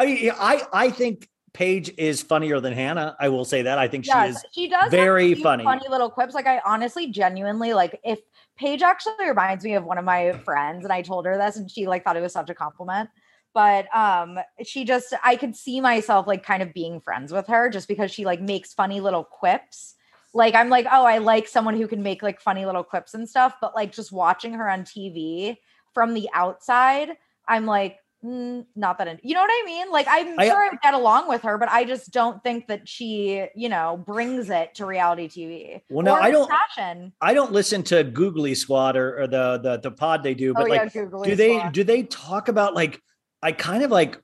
[0.00, 3.16] mean, I I think Paige is funnier than Hannah.
[3.20, 3.78] I will say that.
[3.78, 4.44] I think she yes, is.
[4.52, 5.64] she does very funny.
[5.64, 6.34] funny little quips.
[6.34, 8.18] Like I honestly, genuinely like if
[8.58, 11.70] Paige actually reminds me of one of my friends, and I told her this, and
[11.70, 13.08] she like thought it was such a compliment.
[13.54, 17.70] But um, she just I could see myself like kind of being friends with her
[17.70, 19.94] just because she like makes funny little quips.
[20.36, 23.28] Like I'm like, oh, I like someone who can make like funny little quips and
[23.28, 23.54] stuff.
[23.60, 25.56] But like just watching her on TV
[25.94, 27.12] from the outside,
[27.48, 29.90] I'm like, mm, not that, in- you know what I mean?
[29.90, 32.66] Like I'm I- sure I would get along with her, but I just don't think
[32.66, 35.80] that she, you know, brings it to reality TV.
[35.88, 37.12] Well, no, I don't- Passion.
[37.20, 40.66] I don't listen to Giggly Squad or, or the, the the pod they do, but
[40.66, 43.00] oh like yeah, do they do they talk about like
[43.42, 44.20] I kind of like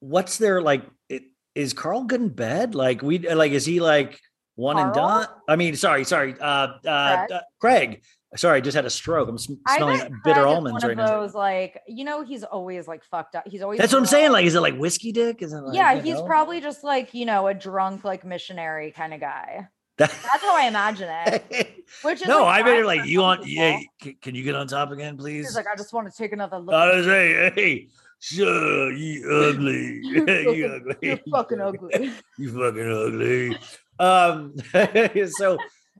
[0.00, 1.22] what's their like it,
[1.54, 2.74] is Carl good in bed?
[2.74, 4.20] Like we like is he like
[4.56, 5.26] one and done?
[5.48, 6.44] I mean, sorry, sorry, uh,
[6.84, 7.32] uh, Craig?
[7.32, 8.02] uh, Craig.
[8.34, 9.28] Sorry, I just had a stroke.
[9.28, 11.20] I'm smelling bitter Craig almonds one right of now.
[11.20, 13.44] those like you know he's always like fucked up.
[13.46, 14.32] He's always That's what I'm saying.
[14.32, 15.40] Like, is it like whiskey dick?
[15.40, 16.24] Is it like yeah, he's know?
[16.24, 19.68] probably just like you know a drunk like missionary kind of guy.
[19.96, 21.84] That's how I imagine it.
[22.02, 23.40] Which is no, like, I bet like you on.
[23.46, 25.46] Yeah, can, can you get on top again, please?
[25.46, 26.74] He's like, I just want to take another look.
[26.74, 27.12] I was you.
[27.12, 27.88] saying, hey,
[28.20, 32.12] sure, you ugly, You're you fucking- ugly, You're fucking ugly.
[32.36, 33.58] you fucking ugly.
[33.98, 34.54] Um,
[35.38, 35.58] so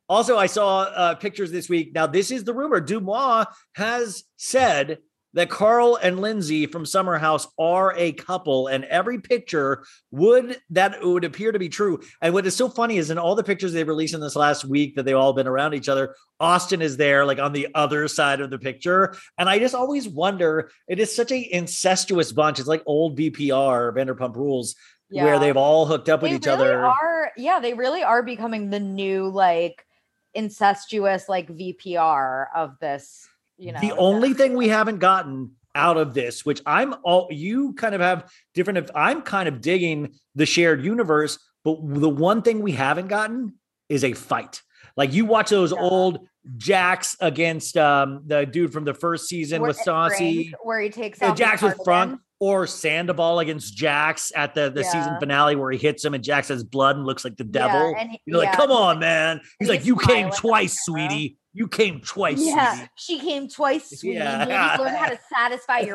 [0.08, 1.92] also I saw uh, pictures this week.
[1.94, 2.80] Now this is the rumor.
[2.80, 4.98] Deuxmoi has said
[5.36, 11.04] that Carl and Lindsay from Summer House are a couple, and every picture would that
[11.04, 12.00] would appear to be true.
[12.22, 14.64] And what is so funny is in all the pictures they've released in this last
[14.64, 18.08] week that they've all been around each other, Austin is there, like on the other
[18.08, 19.14] side of the picture.
[19.36, 22.58] And I just always wonder, it is such a incestuous bunch.
[22.58, 24.74] It's like old VPR, Vanderpump Rules,
[25.10, 26.84] where they've all hooked up with they each really other.
[26.84, 29.86] are yeah they really are becoming the new like
[30.34, 36.14] incestuous like vpr of this you know the only thing we haven't gotten out of
[36.14, 38.78] this, which I'm all you kind of have different.
[38.78, 43.54] If I'm kind of digging the shared universe, but the one thing we haven't gotten
[43.88, 44.62] is a fight.
[44.96, 45.80] Like you watch those Yeah.
[45.80, 50.54] old Jax against um the dude from the first season where, with Saucy.
[50.62, 54.70] Where he takes Yeah, off his Jax with Front or Sandoval against Jax at the,
[54.70, 57.44] the season finale where he hits him and Jax has blood and looks like the
[57.44, 57.94] Yeah, devil.
[57.98, 59.40] and he- You're like, come on, man.
[59.58, 61.38] He's he's like, you came smiling at the twice, sweetie.
[61.54, 62.90] You came twice, yeah sweetie.
[62.96, 64.76] she came twice sweetie Yeah.
[64.78, 65.94] learn how to satisfy your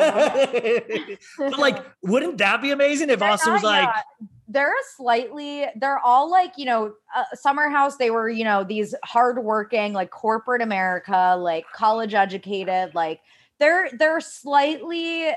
[1.37, 5.99] but like, wouldn't that be amazing if Austin was like, yeah, they're a slightly they're
[5.99, 10.61] all like you know uh, summer house they were you know these hardworking like corporate
[10.61, 13.21] america like college educated like
[13.59, 15.31] they're they're slightly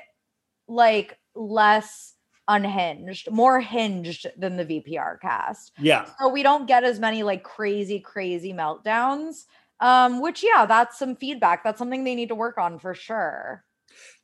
[0.66, 2.14] like less
[2.48, 5.72] unhinged more hinged than the vpr cast.
[5.79, 9.44] Yeah, so we don't get as many like crazy crazy meltdowns
[9.81, 11.64] um which yeah that's some feedback.
[11.64, 13.64] That's something they need to work on for sure.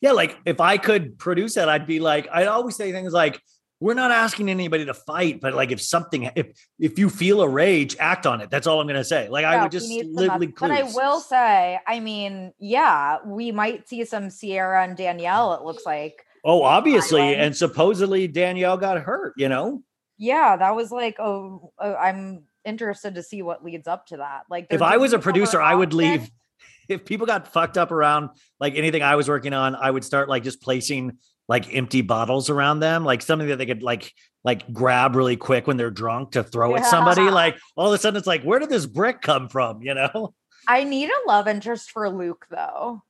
[0.00, 3.40] Yeah, like if I could produce that, I'd be like, I'd always say things like,
[3.80, 7.48] we're not asking anybody to fight, but like if something, if if you feel a
[7.48, 8.50] rage, act on it.
[8.50, 9.28] That's all I'm gonna say.
[9.28, 13.18] Like I would just need some live meth- But I will say, I mean, yeah,
[13.24, 15.54] we might see some Ciara and Danielle.
[15.54, 17.40] It looks like, Oh, obviously, Island.
[17.42, 19.32] and supposedly Danielle got hurt.
[19.38, 19.82] You know,
[20.18, 24.42] yeah, that was like, oh, oh, I'm interested to see what leads up to that.
[24.50, 26.30] Like, if I was a producer, I would leave.
[26.88, 30.28] If people got fucked up around like anything I was working on, I would start
[30.28, 31.18] like just placing
[31.50, 35.66] like empty bottles around them, like something that they could like like grab really quick
[35.66, 37.22] when they're drunk to throw at somebody.
[37.22, 39.82] Like all of a sudden, it's like, where did this brick come from?
[39.82, 40.32] You know.
[40.68, 43.02] I need a love interest for Luke, though.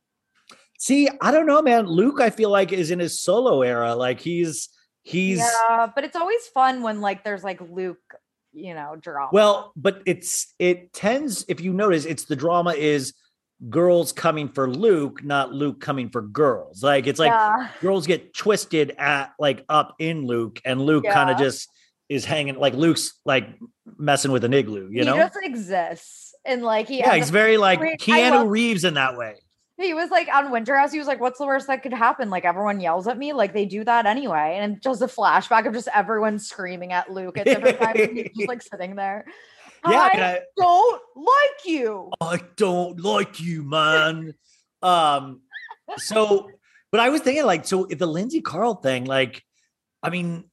[0.78, 1.84] See, I don't know, man.
[1.84, 3.94] Luke, I feel like is in his solo era.
[3.94, 4.70] Like he's
[5.02, 7.98] he's yeah, but it's always fun when like there's like Luke,
[8.54, 9.28] you know, drama.
[9.34, 13.12] well, but it's it tends, if you notice, it's the drama is
[13.68, 16.82] girls coming for Luke, not Luke coming for girls.
[16.82, 17.68] Like it's like yeah.
[17.80, 21.68] girls get twisted at like up in Luke, and Luke kind of just
[22.08, 23.48] is hanging like Luke's like
[23.98, 25.14] messing with an igloo, you he know?
[25.14, 29.36] He just exists, and like he, yeah, he's very like Keanu Reeves in that way.
[29.76, 30.92] He was like on Winter House.
[30.92, 32.28] He was like, "What's the worst that could happen?
[32.28, 33.32] Like everyone yells at me.
[33.32, 37.38] Like they do that anyway." And just a flashback of just everyone screaming at Luke
[37.38, 38.00] at different times.
[38.12, 39.24] he's just like sitting there.
[39.88, 42.10] Yeah, I don't like you.
[42.20, 44.34] I don't like you, man.
[44.82, 45.40] um,
[45.96, 46.50] so,
[46.92, 49.42] but I was thinking, like, so if the Lindsay Carl thing, like,
[50.02, 50.44] I mean,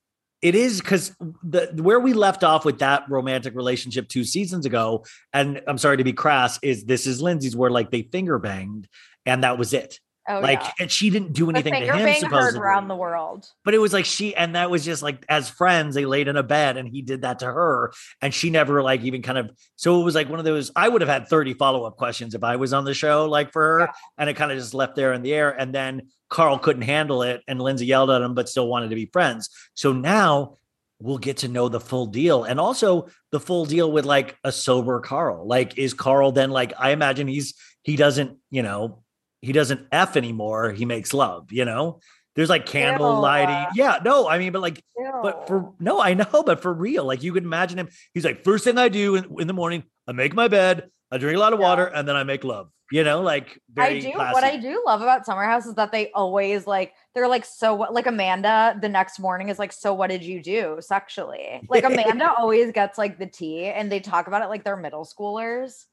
[0.42, 5.04] it is because the where we left off with that romantic relationship two seasons ago,
[5.34, 8.88] and I'm sorry to be crass, is this is Lindsay's where like they finger banged
[9.26, 10.00] and that was it.
[10.30, 10.72] Oh like, yeah.
[10.82, 12.60] and she didn't do anything to him supposedly.
[12.60, 13.48] around the world.
[13.64, 16.36] But it was like she, and that was just like as friends, they laid in
[16.36, 17.94] a bed and he did that to her.
[18.22, 20.90] And she never like even kind of, so it was like one of those, I
[20.90, 23.62] would have had 30 follow up questions if I was on the show, like for
[23.62, 23.80] her.
[23.80, 23.92] Yeah.
[24.18, 25.50] And it kind of just left there in the air.
[25.50, 27.42] And then Carl couldn't handle it.
[27.48, 29.50] And Lindsay yelled at him, but still wanted to be friends.
[29.76, 30.58] So now
[31.00, 34.52] we'll get to know the full deal and also the full deal with like a
[34.52, 35.48] sober Carl.
[35.48, 37.54] Like, is Carl then like, I imagine he's,
[37.84, 39.04] he doesn't, you know,
[39.42, 40.72] he doesn't F anymore.
[40.72, 42.00] He makes love, you know?
[42.36, 43.20] There's like candle Ew.
[43.20, 43.66] lighting.
[43.74, 44.84] Yeah, no, I mean, but like,
[45.24, 47.90] but for no, I know, but for real, like you could imagine him.
[48.14, 51.18] He's like, first thing I do in, in the morning, I make my bed, I
[51.18, 51.68] drink a lot of Yeah.
[51.68, 52.70] water, and then I make love.
[52.92, 54.12] You know, like very I do.
[54.14, 54.34] classy.
[54.34, 57.74] What I do love about Summer House is that they always like they're like so
[57.74, 61.62] what like Amanda the next morning is like so what did you do sexually?
[61.68, 65.04] Like Amanda always gets like the tea and they talk about it like they're middle
[65.06, 65.84] schoolers.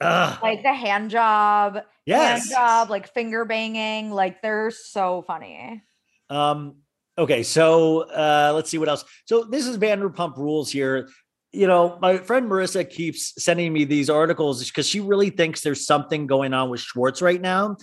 [0.00, 2.48] Ugh, Like the hand job, yes.
[2.48, 5.82] hand job, like finger banging, like they're so funny.
[6.30, 6.76] Um,
[7.16, 9.04] okay, so uh, let's see what else.
[9.26, 11.08] So this is Vanderpump Rules here.
[11.52, 15.86] You know, my friend Marissa keeps sending me these articles because she really thinks there's
[15.86, 17.76] something going on with Schwartz right now.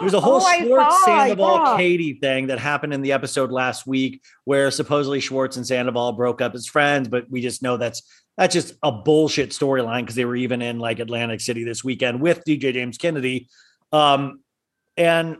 [0.00, 1.76] There's a whole Oh, Schwartz Sandoval yeah.
[1.76, 6.40] Katie thing that happened in the episode last week where supposedly Schwartz and Sandoval broke
[6.40, 8.02] up as friends, but we just know that's
[8.38, 12.20] that's just a bullshit storyline because they were even in like Atlantic City this weekend
[12.20, 13.48] with DJ James Kennedy.
[13.92, 14.40] Um,
[14.96, 15.38] and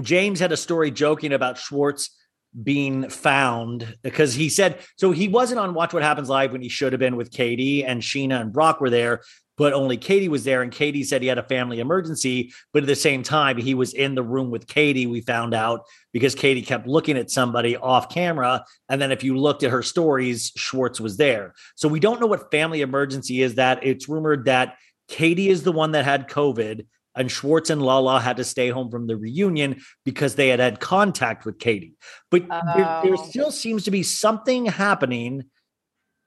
[0.00, 2.16] James had a story joking about Schwartz
[2.62, 6.68] being found because he said so he wasn't on Watch What Happens Live when he
[6.68, 9.20] should have been with Katie and Scheana and Brock were there,
[9.56, 10.62] but only Katie was there.
[10.62, 13.94] And Katie said he had a family emergency, but at the same time, he was
[13.94, 15.06] in the room with Katie.
[15.06, 15.82] We found out
[16.12, 18.64] because Katie kept looking at somebody off camera.
[18.88, 21.54] And then if you looked at her stories, Schwartz was there.
[21.76, 24.76] So we don't know what family emergency is that it's rumored that
[25.08, 26.86] Katie is the one that had COVID
[27.16, 30.80] and Schwartz and Lala had to stay home from the reunion because they had had
[30.80, 31.94] contact with Katie.
[32.30, 33.28] But there, there Oh.
[33.28, 35.44] still seems to be something happening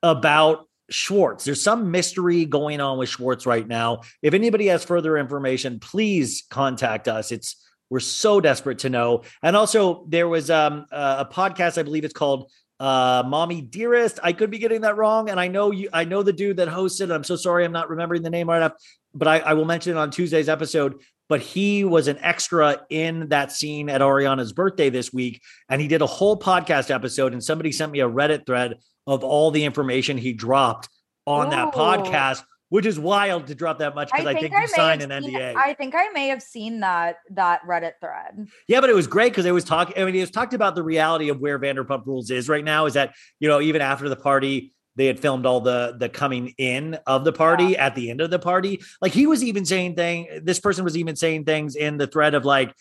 [0.02, 1.44] about Schwartz.
[1.44, 4.02] There's some mystery going on with Schwartz right now.
[4.22, 7.32] If anybody has further information, please contact us.
[7.32, 9.24] It's we're so desperate to know.
[9.42, 14.32] And also, there was um, a podcast, I believe it's called uh mommy dearest i
[14.32, 17.12] could be getting that wrong and i know you i know the dude that hosted
[17.12, 18.74] i'm so sorry i'm not remembering the name right enough
[19.16, 23.30] but I, I will mention it on tuesday's episode but he was an extra in
[23.30, 27.44] that scene at ariana's birthday this week and he did a whole podcast episode and
[27.44, 30.90] somebody sent me a reddit thread of all the information he dropped
[31.26, 34.68] on that podcast which is wild to drop that much because I, think, you may
[34.68, 35.56] signed an seen- NDA.
[35.56, 38.48] I think I may have seen that that Reddit thread.
[38.68, 39.98] Yeah, but it was great because it was talking.
[39.98, 42.86] I mean, it was talked about the reality of where Vanderpump Rules is right now.
[42.86, 46.54] Is that you know even after the party, they had filmed all the the coming
[46.58, 48.82] in of the party at the end of the party.
[49.00, 50.28] Like he was even saying thing.
[50.44, 52.76] This person was even saying things in the thread of like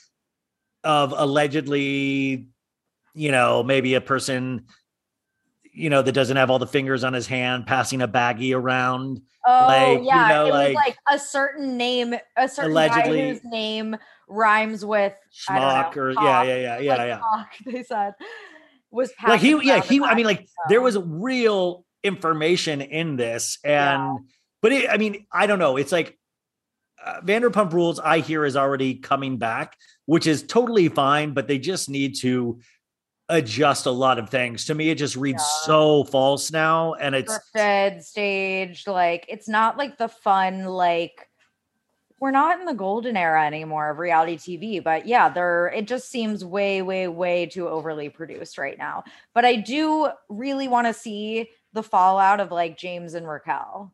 [0.83, 2.49] of allegedly,
[3.14, 4.64] you know, maybe a person.
[5.79, 9.21] You know that doesn't have all the fingers on his hand, passing a baggie around.
[9.47, 13.19] Oh Like, you yeah, know, it like- was like a certain name, a certain Allegedly-
[13.21, 13.95] guy whose name
[14.27, 17.19] rhymes with Schmuck know, or yeah, yeah, yeah, yeah, like yeah.
[17.19, 18.14] cock, they said
[18.91, 24.03] was like he yeah he i mean like there was real information in this and
[24.03, 24.17] Yeah.
[24.63, 26.17] but it, i mean i don't know it's like
[27.05, 29.77] uh, vanderpump rules i hear is already coming back
[30.07, 32.61] which is totally fine but they just need to
[33.29, 35.67] adjust a lot of things to me it just reads Yeah.
[35.67, 38.87] so false now and it's scripted, staged.
[38.87, 41.29] Like it's not like the fun like
[42.21, 46.09] we're not in the golden era anymore of reality TV, but yeah, there it just
[46.09, 49.05] seems way, way, way too overly produced right now.
[49.35, 53.93] But I do really want to see the fallout of like James and Raquel.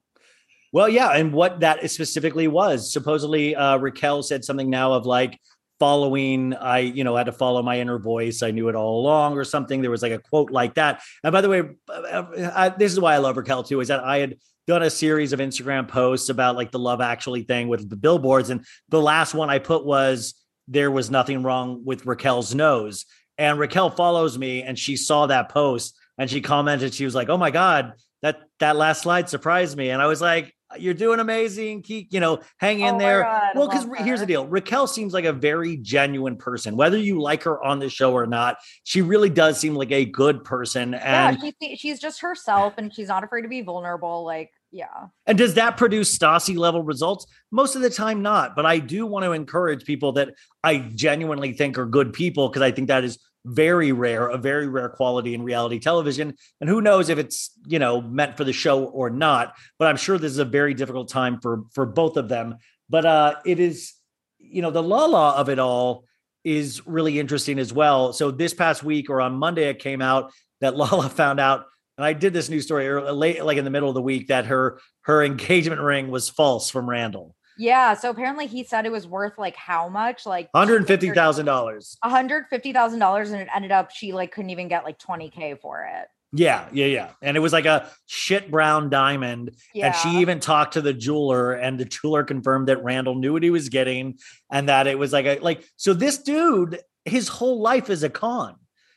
[0.72, 2.90] Well, yeah, and what that specifically was.
[2.90, 5.38] Supposedly, uh, Raquel said something now of like
[5.78, 6.54] following.
[6.54, 8.42] I, you know, had to follow my inner voice.
[8.42, 9.82] I knew it all along, or something.
[9.82, 11.02] There was like a quote like that.
[11.22, 12.24] And by the way, uh,
[12.54, 13.80] I, this is why I love Raquel too.
[13.80, 17.42] Is that I had done a series of Instagram posts about like the Love Actually
[17.42, 20.34] thing with the billboards, and the last one I put was
[20.68, 23.04] there was nothing wrong with Raquel's nose.
[23.36, 26.94] And Raquel follows me, and she saw that post, and she commented.
[26.94, 29.90] She was like, "Oh my god." That, that last slide surprised me.
[29.90, 31.82] And I was like, you're doing amazing.
[31.82, 33.22] Keep, you know, hang in Oh there.
[33.22, 34.46] God, well, because here's the deal.
[34.46, 38.26] Raquel seems like a very genuine person, whether you like her on the show or
[38.26, 38.58] not.
[38.84, 40.94] She really does seem like a good person.
[40.94, 44.24] And yeah, she, she's just herself and she's not afraid to be vulnerable.
[44.24, 44.86] Like, yeah.
[45.26, 47.26] and does that produce Stassi level results?
[47.50, 48.56] Most of the time, not.
[48.56, 50.30] But I do want to encourage people that
[50.64, 54.68] I genuinely think are good people because I think that is very rare, a very
[54.68, 56.34] rare quality in reality television.
[56.60, 59.54] And who knows if it's you know meant for the show or not?
[59.78, 62.56] But I'm sure this is a very difficult time for for both of them.
[62.88, 63.94] But uh, it is,
[64.38, 66.04] you know, the la la of it all
[66.44, 68.12] is really interesting as well.
[68.12, 71.66] So this past week or on Monday, it came out that Lala found out,
[71.98, 74.46] and I did this news story late, like in the middle of the week, that
[74.46, 77.94] her her engagement ring was false from Randall, Yeah.
[77.94, 80.24] So apparently he said it was worth like how much?
[80.26, 81.96] Like hundred fifty thousand dollars.
[82.04, 86.08] $150,000 and it ended up she like couldn't even get like 20k for it.
[86.34, 87.10] Yeah, yeah, yeah.
[87.20, 89.54] And it was like a shit brown diamond.
[89.74, 89.88] Yeah.
[89.88, 93.42] And she even talked to the jeweler, and the jeweler confirmed that Randall knew what
[93.42, 94.18] he was getting
[94.50, 98.08] and that it was like a like so this dude, his whole life is a
[98.08, 98.56] con.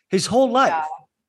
[0.10, 0.70] His whole life.
[0.72, 0.86] Yeah.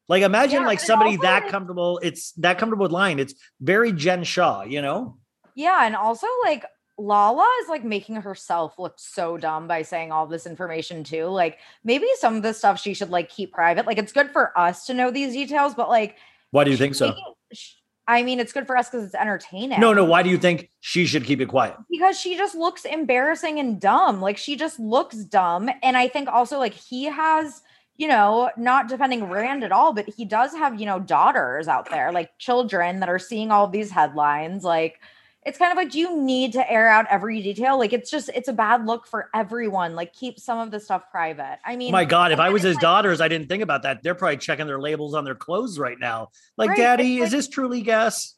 [0.09, 1.99] Like imagine Yeah, like somebody that like- comfortable.
[2.01, 3.19] It's that comfortable with lying.
[3.19, 5.19] It's very Jen Shah, you know?
[5.57, 6.65] Yeah, and also like
[6.99, 11.27] Lala is like making herself look so dumb by saying all this information too.
[11.27, 13.87] Like maybe some of the stuff she should like keep private.
[13.87, 16.17] Like it's good for us to know these details, but like
[16.53, 17.09] Why do you think so?
[17.09, 17.23] making-
[18.09, 19.81] I mean, it's good for us because it's entertaining.
[19.81, 20.05] No, no.
[20.05, 21.77] Why do you think she should keep it quiet?
[21.91, 24.21] because she just looks embarrassing and dumb.
[24.21, 25.69] Like she just looks dumb.
[25.83, 27.63] And I think also like he has,
[27.97, 31.91] you know, not defending Rand at all, but he does have, you know, daughters out
[31.91, 34.63] there, like children that are seeing all these headlines.
[34.63, 35.01] Like
[35.47, 37.79] it's kind of like, you need to air out every detail?
[37.79, 39.95] Like it's just, it's a bad look for everyone.
[39.95, 41.59] Like keep some of the stuff private.
[41.65, 43.85] I mean, Oh my God, if I was his like- daughters, I didn't think about
[43.85, 44.03] that.
[44.03, 46.31] They're probably checking their labels on their clothes right now.
[46.59, 48.35] Like, Right, Daddy, is like- this truly guess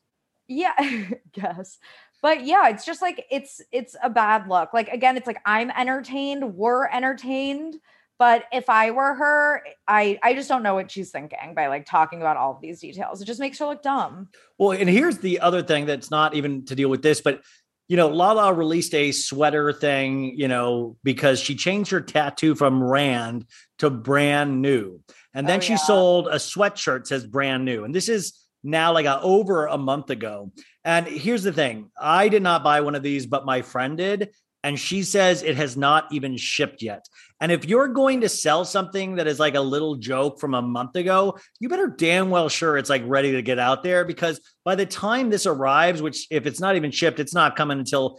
[0.51, 0.73] yeah
[1.33, 1.77] guess
[2.23, 5.71] but yeah it's just like it's it's a bad look like again it's like i'm
[5.73, 7.77] entertained we're entertained
[8.19, 11.87] but if i were her i i just don't know what she's thinking by like
[11.87, 15.19] talking about all of these details it just makes her look dumb Well, and here's
[15.19, 17.43] the other thing that's not even to deal with this, but
[17.89, 22.83] you know, Lala released a sweater thing, you know, because she changed her tattoo from
[22.83, 23.47] Rand
[23.79, 25.01] to brand new.
[25.33, 25.79] And then Oh, she yeah.
[25.79, 27.85] sold a sweatshirt says brand new.
[27.85, 30.53] And this is now like a, over a month ago.
[30.85, 34.35] And here's the thing I did not buy one of these, but my friend did.
[34.63, 37.07] And she says it has not even shipped yet.
[37.41, 40.63] And if you're going to sell something that is like a little joke from a
[40.63, 44.41] month ago, you better damn well sure it's like ready to get out there because
[44.65, 48.19] by the time this arrives, which if it's not even shipped, it's not coming until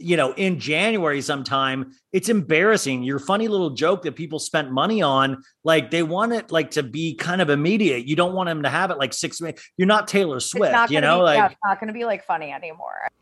[0.00, 1.92] you know in January sometime.
[2.12, 3.02] It's embarrassing.
[3.02, 6.82] Your funny little joke that people spent money on, like they want it like to
[6.82, 8.06] be kind of immediate.
[8.06, 9.68] You don't want them to have it like six minutes.
[9.76, 12.24] You're not Taylor Swift, not you know, be, like yeah, it's not gonna be like
[12.24, 13.08] funny anymore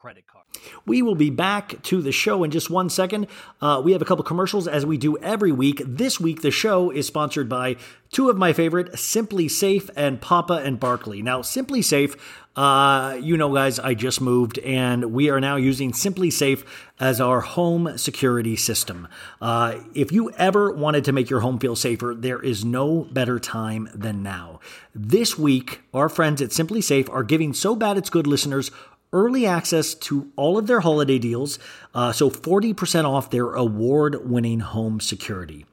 [0.00, 0.44] credit card.
[0.86, 3.26] We will be back to the show in just one second.
[3.60, 5.82] Uh, we have a couple commercials as we do every week.
[5.84, 7.76] This week, the show is sponsored by
[8.12, 11.20] two of my favorite, SimpliSafe and Papa and Barkley.
[11.20, 12.16] Now, SimpliSafe,
[12.54, 16.64] uh, you know, guys, I just moved and we are now using SimpliSafe
[17.00, 19.08] as our home security system.
[19.40, 23.40] Uh, if you ever wanted to make your home feel safer, there is no better
[23.40, 24.60] time than now.
[24.94, 28.70] This week, our friends at SimpliSafe are giving So Bad It's Good listeners
[29.12, 31.58] early access to all of their holiday deals,
[31.94, 35.66] uh, so 40% off their award winning home security.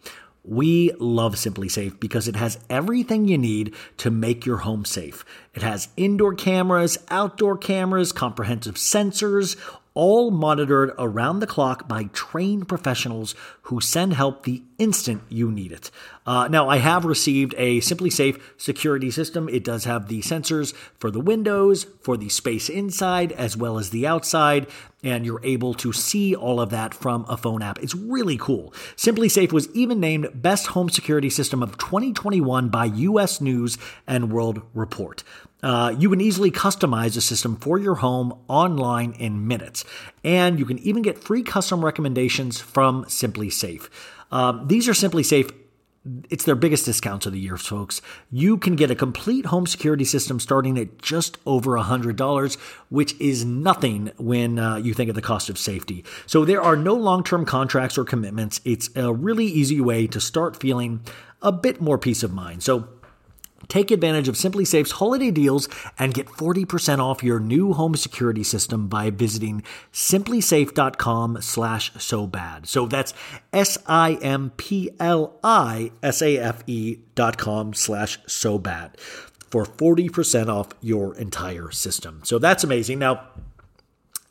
[0.43, 5.25] We love SimpliSafe because it has everything you need to make your home safe.
[5.55, 9.55] It has indoor cameras, outdoor cameras, comprehensive sensors,
[9.95, 13.33] all monitored around the clock by trained professionals
[13.63, 15.89] who send help the instant you need it.
[16.25, 19.47] Uh, now, I have received a SimpliSafe security system.
[19.47, 23.91] It does have the sensors for the windows, for the space inside, as well as
[23.91, 24.67] the outside,
[25.01, 27.81] and you're able to see all of that from a phone app.
[27.81, 28.73] It's really cool.
[28.97, 34.61] SimpliSafe was even named Best Home Security System of 2021 by US News and World
[34.73, 35.23] Report.
[35.63, 39.83] Uh, you can easily customize a system for your home online in minutes.
[40.23, 43.89] And you can even get free custom recommendations from SimpliSafe.
[44.31, 45.51] Um, these are SimpliSafe
[46.29, 48.01] it's their biggest discounts of the year, folks.
[48.31, 52.57] You can get a complete home security system starting at just over $100,
[52.89, 56.05] which is nothing when uh, you think of the cost of safety.
[56.27, 58.61] So there are no long term contracts or commitments.
[58.65, 61.01] It's a really easy way to start feeling
[61.41, 62.63] a bit more peace of mind.
[62.63, 62.87] So
[63.67, 68.87] Take advantage of SimpliSafe's holiday deals and get 40% off your new home security system
[68.87, 72.67] by visiting simplisafe.com slash so bad.
[72.67, 73.13] So that's
[73.53, 74.19] S-I-M-P-L-I-S-A-F-E
[77.15, 78.99] dot com slash so bad
[79.49, 82.21] for 40% off your entire system.
[82.23, 82.99] So that's amazing.
[82.99, 83.27] Now,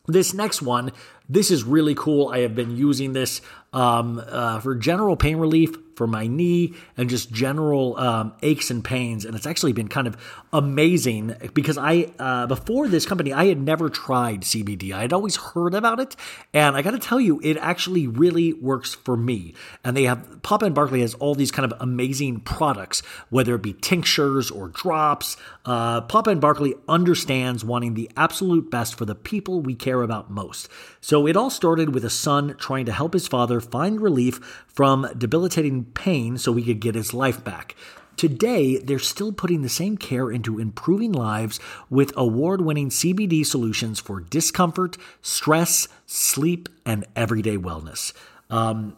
[0.06, 0.92] this next one,
[1.28, 2.28] this is really cool.
[2.28, 3.40] I have been using this
[3.74, 8.84] um, uh, for general pain relief for my knee and just general um, aches and
[8.84, 9.24] pains.
[9.24, 10.16] And it's actually been kind of
[10.52, 14.92] amazing because I, uh, before this company, I had never tried CBD.
[14.92, 16.16] I had always heard about it.
[16.52, 19.54] And I got to tell you, it actually really works for me.
[19.82, 23.62] And they have, Papa and Barkley has all these kind of amazing products, whether it
[23.62, 25.36] be tinctures or drops.
[25.64, 30.30] Uh, Papa and Barkley understands wanting the absolute best for the people we care about
[30.30, 30.68] most.
[31.00, 35.08] So it all started with a son trying to help his father find relief from
[35.16, 37.74] debilitating pain so he could get his life back.
[38.16, 41.58] Today, they're still putting the same care into improving lives
[41.90, 48.12] with award winning CBD solutions for discomfort, stress, sleep, and everyday wellness.
[48.50, 48.96] Um,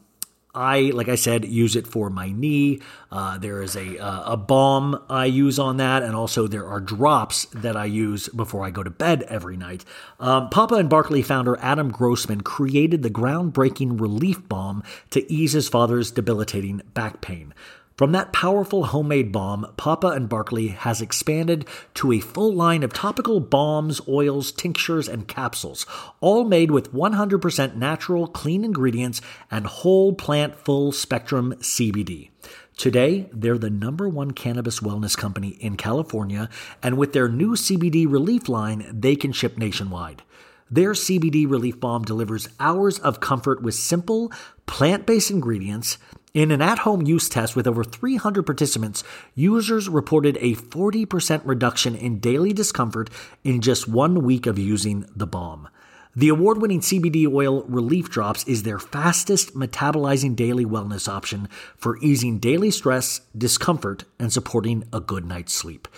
[0.57, 2.81] I, like I said, use it for my knee.
[3.13, 6.81] Uh, there is a uh, a balm I use on that, and also there are
[6.81, 9.85] drops that I use before I go to bed every night.
[10.19, 15.69] Um, Papa and Barkley founder Adam Grossman created the groundbreaking relief balm to ease his
[15.69, 17.53] father's debilitating back pain.
[17.97, 22.93] From that powerful homemade balm, Papa and Barkley has expanded to a full line of
[22.93, 25.87] topical balms, oils, tinctures, and capsules,
[26.21, 32.29] all made with 100% natural, clean ingredients and whole plant full spectrum CBD.
[32.77, 36.51] Today, they're the number one cannabis wellness company in California,
[36.83, 40.23] and with their new CBD relief line, they can ship nationwide.
[40.71, 44.31] Their CBD relief balm delivers hours of comfort with simple,
[44.67, 45.97] plant based ingredients
[46.37, 49.03] in an at home use test with over 300 participants,
[49.35, 53.09] users reported a 40% reduction in daily discomfort
[53.43, 55.67] in just one week of using the balm.
[56.15, 61.97] The award winning CBD oil relief drops is their fastest metabolizing daily wellness option for
[61.99, 65.89] easing daily stress, discomfort, and supporting a good night's sleep.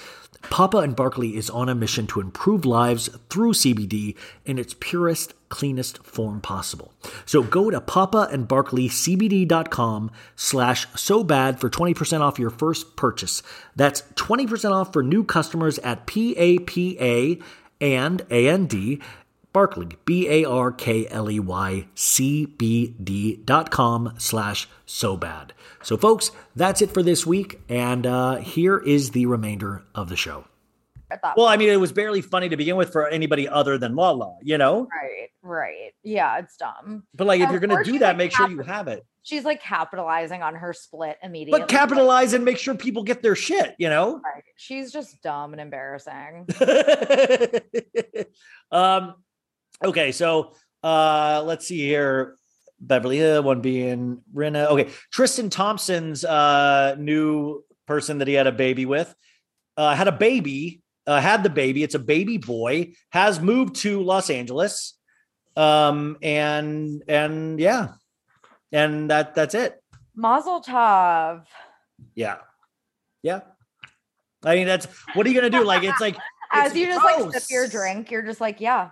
[0.51, 4.15] Papa and Barkley is on a mission to improve lives through CBD
[4.45, 6.93] in its purest, cleanest form possible.
[7.27, 12.97] So go to Papa and Barkley papaandbarkleycbd.com slash so bad for 20% off your first
[12.97, 13.43] purchase.
[13.77, 17.39] That's 20% off for new customers at P-A-P-A
[17.81, 19.01] and A-N-D
[19.51, 25.17] Barkley, B A R K L E Y C B D dot com slash so
[25.17, 25.55] bad.
[25.83, 27.59] So, folks, that's it for this week.
[27.67, 30.48] And uh, here is the remainder of the show.
[31.37, 34.37] Well, I mean, it was barely funny to begin with for anybody other than Lala,
[34.43, 34.89] you know?
[34.93, 35.93] Right, right.
[36.03, 37.05] Yeah, it's dumb.
[37.15, 39.05] But like, if you're going to do that, like, make sure you have it.
[39.23, 41.61] She's like capitalizing on her split immediately.
[41.61, 44.21] But capitalize and make sure people get their shit, you know?
[44.25, 44.43] Right.
[44.57, 46.49] She's just dumb and embarrassing.
[48.71, 49.15] um,
[49.85, 52.37] okay, so uh, let's see here.
[52.81, 54.69] Beverly Hill, one being Rinna.
[54.69, 59.13] Okay, Tristan Thompson's uh, new person that he had a baby with
[59.79, 61.83] uh, had a baby, uh, had the baby.
[61.83, 62.93] It's a baby boy.
[63.11, 64.95] Has moved to Los Angeles,
[65.57, 67.89] um, and and yeah,
[68.71, 69.83] and that that's it.
[70.15, 71.45] Mazel tov.
[72.15, 72.37] Yeah,
[73.23, 73.41] yeah.
[74.45, 75.65] I mean, that's what are you gonna do?
[75.65, 76.17] Like, it's like
[76.53, 78.91] As it's you just like sip your drink, you're just like, yeah.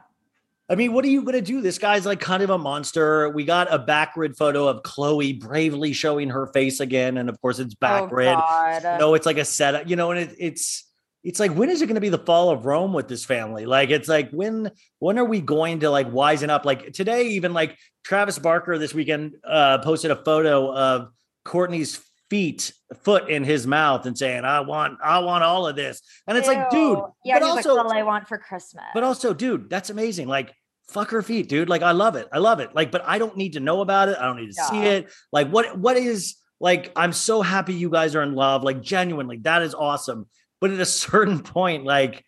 [0.69, 1.61] I mean, what are you going to do?
[1.61, 3.31] This guy's like kind of a monster.
[3.31, 7.61] We got a backward photo of Khloé bravely showing her face again, and of course,
[7.61, 8.25] it's Oh backward.
[8.35, 8.99] God.
[8.99, 10.86] no, it's like a setup, you know, and it, it's
[11.27, 13.67] it's like when is it going to be the fall of Rome with this family?
[13.67, 14.71] Like, it's like when
[15.01, 16.65] when are we going to like wisen up?
[16.65, 21.09] Like today, even like Travis Barker this weekend uh, posted a photo of
[21.45, 22.01] Kourtney's
[22.31, 22.73] feet
[23.03, 26.49] foot in his mouth and saying i want i want all of this and it's
[26.49, 28.83] like dude yeah, but also like, all I want for Christmas.
[28.95, 30.27] but also, dude, that's amazing.
[30.27, 30.53] Like
[30.89, 31.69] fuck her feet, dude.
[31.69, 32.29] Like I love it.
[32.33, 32.75] I love it.
[32.75, 34.17] Like, but I don't need to know about it.
[34.19, 35.11] I don't need to see it.
[35.33, 36.93] Like, what what is like?
[36.97, 38.63] I'm so happy you guys are in love.
[38.63, 40.27] Like, genuinely, that is awesome.
[40.61, 42.25] But at a certain point, like,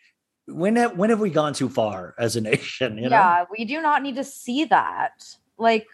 [0.47, 2.97] when have, when have we gone too far as a nation?
[2.97, 3.17] You know?
[3.17, 5.25] yeah, we do not need to see that.
[5.57, 5.87] Like,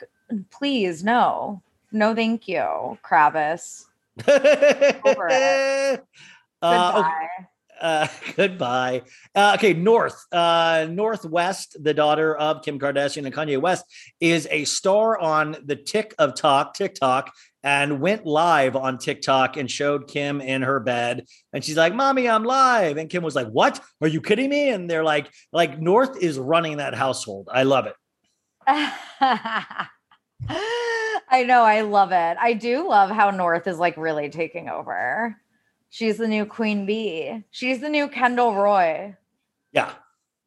[0.50, 1.62] please, no.
[1.92, 3.84] No, thank you, Kravis.
[4.28, 6.04] Over it.
[6.60, 7.08] Uh, okay.
[7.08, 7.28] Goodbye.
[7.80, 9.02] Uh, goodbye.
[9.34, 10.26] Uh, okay, North.
[10.32, 13.84] Uh, North West, the daughter of Kim Kardashian and Kanye West,
[14.20, 17.32] is a star on the Tick of Talk, TikTok,
[17.64, 21.24] and went live on TikTok and showed Kim in her bed.
[21.52, 23.80] And she's like, "Mommy, I'm live." And Kim was like, "What?
[24.02, 27.48] Are you kidding me?" And they're like, "Like North is running that household.
[27.50, 27.96] I love it."
[31.26, 32.36] I know, I love it.
[32.38, 35.36] I do love how North is like really taking over.
[35.88, 37.44] She's the new Queen Bee.
[37.50, 39.16] She's the new Kendall Roy.
[39.72, 39.90] Yeah,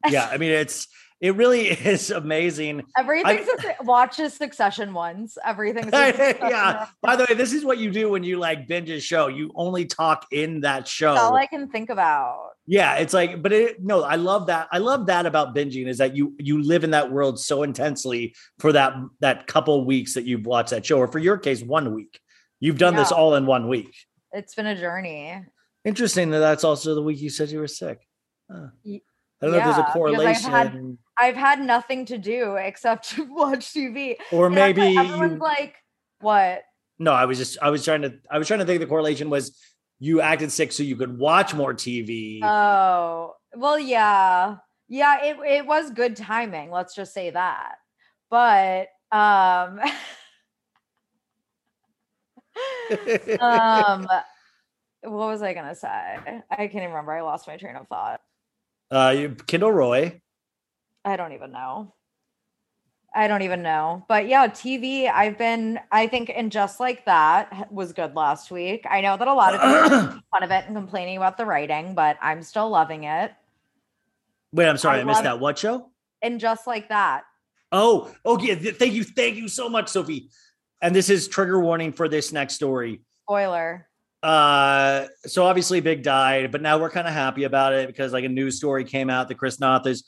[0.08, 0.28] yeah.
[0.30, 0.86] I mean, it's
[1.20, 2.84] it really is amazing.
[2.96, 5.36] Everything's a, watches Succession once.
[5.44, 6.86] Everything's yeah.
[7.02, 9.26] By the way, this is what you do when you like binge a show.
[9.28, 11.14] You only talk in that show.
[11.14, 12.50] That's all I can think about.
[12.66, 14.68] yeah, it's like, but it no, I love that.
[14.70, 18.34] I love that about binging is that you you live in that world so intensely
[18.58, 21.94] for that that couple weeks that you've watched that show, or for your case, one
[21.94, 22.20] week.
[22.60, 23.94] You've done this all in one week.
[24.32, 25.44] It's been a journey.
[25.84, 28.00] Interesting that that's also the week you said you were sick.
[28.50, 28.66] Huh.
[29.40, 33.72] I don't know if there's a correlation, I've had nothing to do except to watch
[33.72, 34.16] TV.
[34.32, 35.38] or And maybe everyone's you.
[35.38, 35.74] like,
[36.20, 36.62] what?
[36.98, 39.30] No, I was just I was trying to I was trying to think the correlation
[39.30, 39.56] was
[40.00, 42.40] you acted sick so you could watch more TV.
[42.44, 44.56] Oh, well, yeah.
[44.88, 46.70] Yeah, it, it was good timing.
[46.70, 47.74] Let's just say that.
[48.30, 49.80] But um
[53.40, 54.06] um
[55.02, 55.88] what was I gonna say?
[55.88, 57.12] I can't even remember.
[57.12, 58.20] I lost my train of thought.
[58.90, 60.20] uh, you- Kendall Roy.
[61.08, 61.94] I don't even know.
[63.14, 64.04] I don't even know.
[64.08, 68.86] But yeah, TV, I've been, I think, and just like that was good last week.
[68.88, 71.94] I know that a lot of people fun of it and complaining about the writing,
[71.94, 73.32] but I'm still loving it.
[74.52, 75.40] Wait, I'm sorry, I I, missed that.
[75.40, 75.90] What show?
[76.20, 77.24] And just like that.
[77.72, 78.54] Oh, oh yeah.
[78.54, 80.28] Thank you, thank you so much, Sophie.
[80.82, 83.00] And this is trigger warning for this next story.
[83.22, 83.88] Spoiler.
[84.22, 88.24] Uh, so obviously Big died, but now we're kind of happy about it because like
[88.24, 90.04] a news story came out that Chris Noth is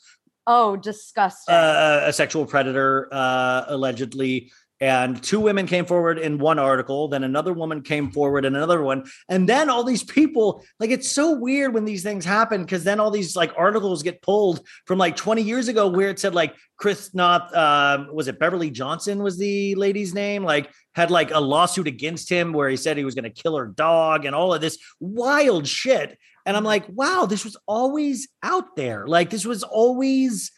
[0.47, 1.53] Oh, disgusting.
[1.53, 4.51] uh, a sexual predator, uh, allegedly.
[4.79, 8.81] And two women came forward in one article, then another woman came forward in another
[8.81, 9.03] one.
[9.29, 12.99] And then all these people, like, it's so weird when these things happen because then
[12.99, 16.55] all these like articles get pulled from like 20 years ago where it said like
[16.77, 20.43] Chris Noth, um, was it Beverly Johnson was the lady's name?
[20.43, 23.55] Like, had like a lawsuit against him where he said he was going to kill
[23.55, 26.17] her dog and all of this wild shit.
[26.45, 29.07] And I'm like, wow, this was always out there.
[29.07, 30.51] Like, this was always.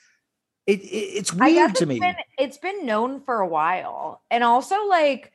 [0.65, 1.99] It, it, it's weird it's to me.
[1.99, 4.21] Been, it's been known for a while.
[4.31, 5.33] And also, like,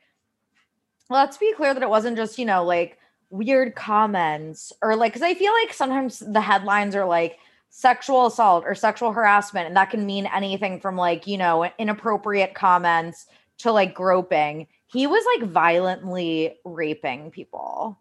[1.09, 2.97] let's be clear that it wasn't just, you know, like
[3.29, 7.37] weird comments or like, because I feel like sometimes the headlines are like
[7.69, 12.55] sexual assault or sexual harassment, and that can mean anything from like, you know, inappropriate
[12.55, 13.27] comments
[13.59, 14.65] to like groping.
[14.87, 17.99] He was like violently raping people.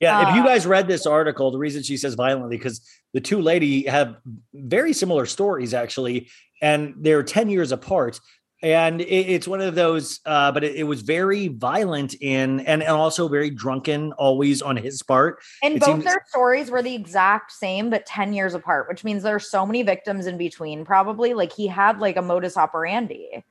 [0.00, 2.80] Yeah, if you Uh, guys read this article, the reason she says violently because
[3.12, 4.16] the two lady have
[4.52, 6.28] very similar stories actually,
[6.60, 8.18] and they're ten years apart.
[8.62, 12.82] And it, it's one of those, uh, but it, it was very violent in, and,
[12.82, 15.42] and also very drunken, always on his part.
[15.62, 19.04] And It both seems- their stories were the exact same, but 10 years apart, which
[19.04, 21.34] means there's so many victims in between, probably.
[21.34, 23.44] Like he had like a modus operandi.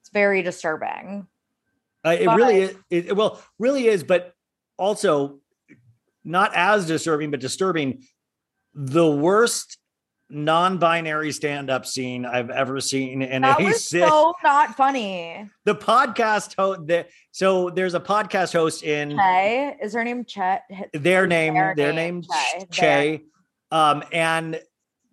[0.00, 1.28] It's very disturbing.
[2.04, 2.76] Uh, it really is.
[2.90, 4.34] It- well, really is, but
[4.76, 5.38] also
[6.26, 8.02] not as disturbing, but disturbing.
[8.74, 9.78] The worst
[10.28, 15.48] non-binary stand-up scene I've ever seen in That a was so not funny.
[15.64, 16.86] the podcast host.
[16.88, 20.62] The, so there's a podcast host in Che, is her name Chet?
[20.92, 23.22] their name, Their their name, name, Che, Che,
[23.70, 24.60] um, and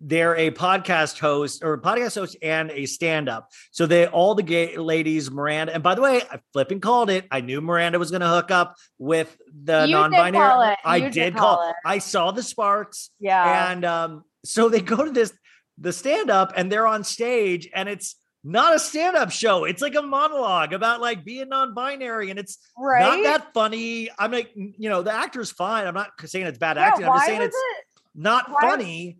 [0.06, 3.48] they're a podcast host or a podcast host and a stand-up.
[3.70, 7.26] So they all the gay ladies, Miranda, and by the way, I flipping called it.
[7.30, 9.34] I knew Miranda was going to hook up with
[9.64, 10.78] the call it.
[10.84, 11.56] I did, did call.
[11.56, 11.76] call it.
[11.86, 13.72] I saw the sparks, Yeah.
[13.72, 15.32] and um, so they go to this
[15.78, 19.64] the stand-up, and they're on stage, and it's not a stand-up show.
[19.64, 23.00] It's like a monologue about like being non-binary, and it's right.
[23.00, 24.10] not that funny.
[24.18, 25.86] I'm like, you know, the actor's fine.
[25.86, 27.06] I'm not saying it's bad yeah, acting.
[27.06, 27.84] I'm just saying it's it?
[28.14, 29.18] not why- funny.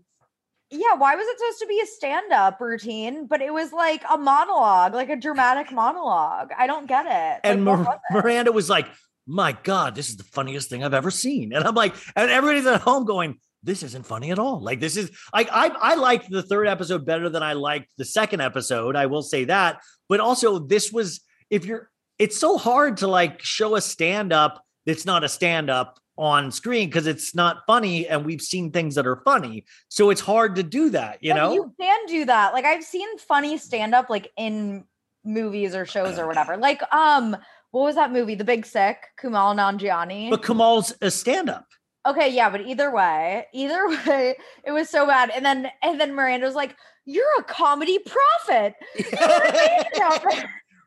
[0.74, 3.26] Yeah, why was it supposed to be a stand-up routine?
[3.26, 6.50] But it was like a monologue, like a dramatic monologue.
[6.58, 7.40] I don't get it.
[7.44, 8.14] And Like, Mir- was it?
[8.14, 8.86] Miranda was like,
[9.26, 12.66] "My God, this is the funniest thing I've ever seen." And I'm like, and everybody's
[12.66, 14.60] at home going, this isn't funny at all.
[14.60, 18.04] Like this is like I I liked the third episode better than I liked the
[18.04, 18.94] second episode.
[18.94, 19.80] I will say that.
[20.08, 21.20] But also this was
[21.50, 25.70] if you're it's so hard to like show a stand up that's not a stand
[25.70, 29.64] up on screen because it's not funny and we've seen things that are funny.
[29.88, 31.52] So it's hard to do that, you But know?
[31.54, 32.52] you can do that.
[32.52, 34.84] Like I've seen funny stand up like in
[35.24, 36.56] movies or shows or whatever.
[36.56, 37.36] Like um,
[37.72, 38.36] what was that movie?
[38.36, 40.30] The Big Sick, Kumail Nanjiani.
[40.30, 41.66] but Kumail's a stand up.
[42.06, 45.30] Okay, yeah, but either way, either way, it was so bad.
[45.34, 48.74] And then and then Miranda was like, "You're a comedy prophet."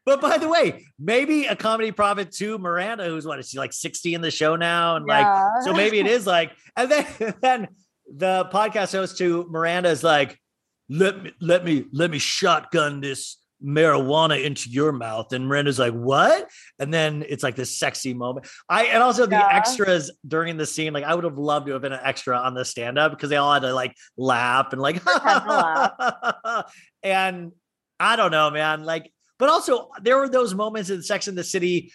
[0.08, 3.74] But by the way, maybe a comedy prophet to Miranda, who's what is she like
[3.74, 4.95] 60 in the show now?
[4.95, 5.28] And like,
[5.66, 7.05] so maybe it is like, and then
[7.41, 7.68] then
[8.16, 10.39] the podcast host to Miranda is like,
[10.88, 15.34] let me let me let me shotgun this marijuana into your mouth.
[15.34, 16.49] And Miranda's like, what?
[16.80, 18.47] And then it's like this sexy moment.
[18.70, 19.49] I and also the Yeah.
[19.51, 22.53] extras during the scene, like I would have loved to have been an extra on
[22.53, 26.72] the stand-up because they all had to like laugh and like laugh.
[27.03, 27.51] and
[27.99, 28.86] I don't know, man.
[28.86, 31.91] Like, but also there were those moments in Sex in the City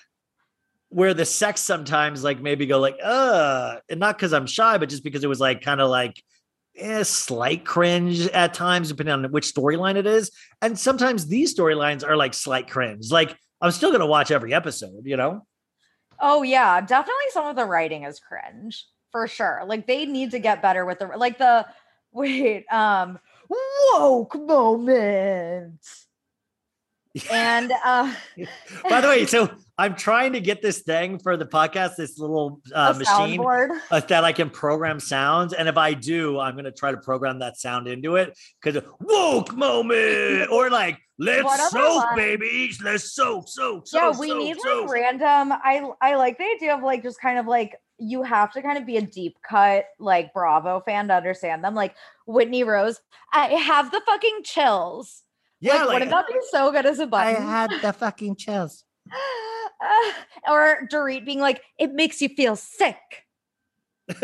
[0.89, 4.91] where the sex sometimes like maybe go like, uh, and not because I'm shy, but
[4.91, 6.23] just because it was like kind of like
[6.77, 10.31] eh, slight cringe at times, depending on which storyline it is.
[10.61, 13.11] And sometimes these storylines are like slight cringe.
[13.11, 15.47] Like I'm still gonna watch every episode, you know?
[16.23, 19.63] oh yeah, definitely some of the writing is cringe for sure.
[19.67, 21.67] Like they need to get better with the like the
[22.13, 23.19] wait, um
[23.49, 25.85] woke moment.
[27.31, 28.15] And uh
[28.89, 32.61] By the way, so I'm trying to get this thing for the podcast, this little
[32.75, 33.45] uh, machine
[33.91, 35.55] uh, that I can program sounds.
[35.55, 38.83] And if I do, I'm going to try to program that sound into it because
[39.01, 42.71] woke moment or like, let's Whatever soak, baby.
[42.85, 44.15] Let's soak, soak, soak.
[44.15, 44.89] yeah, we soak, need soak.
[44.89, 45.59] like random.
[45.65, 48.79] I I like the idea of like just kind of like you have to kind
[48.79, 51.75] of be a deep cut like Bravo fan to understand them.
[51.75, 51.95] Like
[52.27, 53.01] Whitney Rose,
[53.33, 55.23] I have the fucking chills.
[55.63, 57.37] Yeah, like, like, wouldn't that be so good as a button?
[57.37, 58.85] I had the fucking chills.
[60.49, 62.97] or Dorit being like, it makes you feel sick.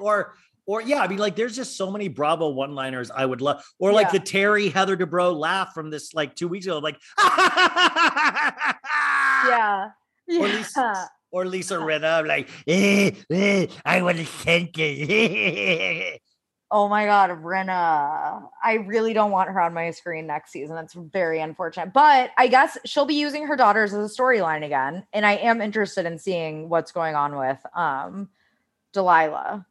[0.00, 0.34] or
[0.66, 3.92] or yeah, I mean, like there's just so many Bravo one-liners I would love, or
[3.92, 4.12] like Yeah.
[4.12, 6.96] the Terry Heather Dubrow laugh from this like two weeks ago, like
[9.48, 9.88] Yeah.
[10.30, 16.18] Or Lisa, or Lisa Rinna, like eh, eh, I want to thank you.
[16.70, 18.46] Oh my god, Rinna.
[18.62, 20.74] I really don't want her on my screen next season.
[20.74, 21.94] That's very unfortunate.
[21.94, 25.06] But I guess she'll be using her daughters as a storyline again.
[25.14, 28.28] And I am interested in seeing what's going on with um
[28.92, 29.66] Delilah.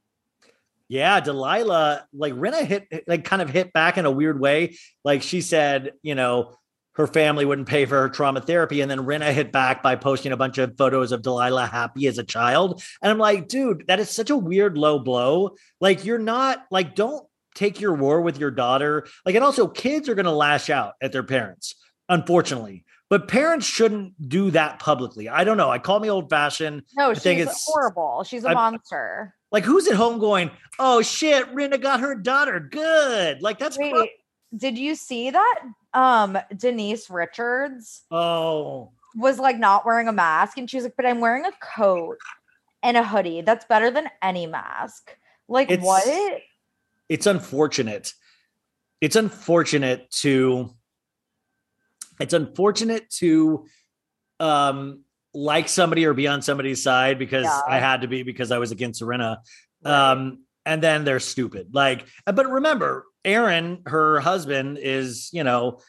[0.88, 4.78] Yeah, Delilah, like Rinna hit like kind of hit back in a weird way.
[5.04, 6.58] Like she said, you know,
[6.98, 8.82] her family wouldn't pay for her trauma therapy.
[8.82, 12.18] And then Rinna hit back by posting a bunch of photos of Delilah happy as
[12.18, 12.84] a child.
[13.02, 15.56] And I'm like, dude, that is such a weird low blow.
[15.80, 17.26] Like, you're not like, don't
[17.56, 19.08] take your war with your daughter.
[19.26, 21.76] Like, and also kids are gonna lash out at their parents,
[22.10, 22.84] unfortunately.
[23.10, 25.30] But parents shouldn't do that publicly.
[25.30, 25.70] I don't know.
[25.70, 26.82] I call me old fashioned.
[26.98, 28.24] No, I think she's it's- horrible.
[28.26, 29.34] She's a I- monster.
[29.50, 32.60] Like, who's at home going, oh shit, Rinna got her daughter.
[32.60, 33.41] Good.
[33.41, 33.93] Like, that's Wait.
[34.56, 35.60] Did you see that?
[35.93, 41.06] Um, Denise Richards Oh, was like not wearing a mask, and she was like, "But
[41.06, 42.18] I'm wearing a coat
[42.84, 43.41] and a hoodie.
[43.41, 45.16] That's better than any mask."
[45.48, 46.06] Like It's- what?
[47.10, 48.14] it's unfortunate.
[49.02, 50.74] It's unfortunate to
[52.20, 53.66] it's unfortunate to
[54.39, 57.62] um like somebody or be on somebody's side because Yeah.
[57.68, 59.41] I had to be because I was against Serena.
[59.86, 59.93] Right.
[60.12, 61.70] Um and then they're stupid.
[61.74, 65.80] Like but remember, Aaron, her husband is, you know,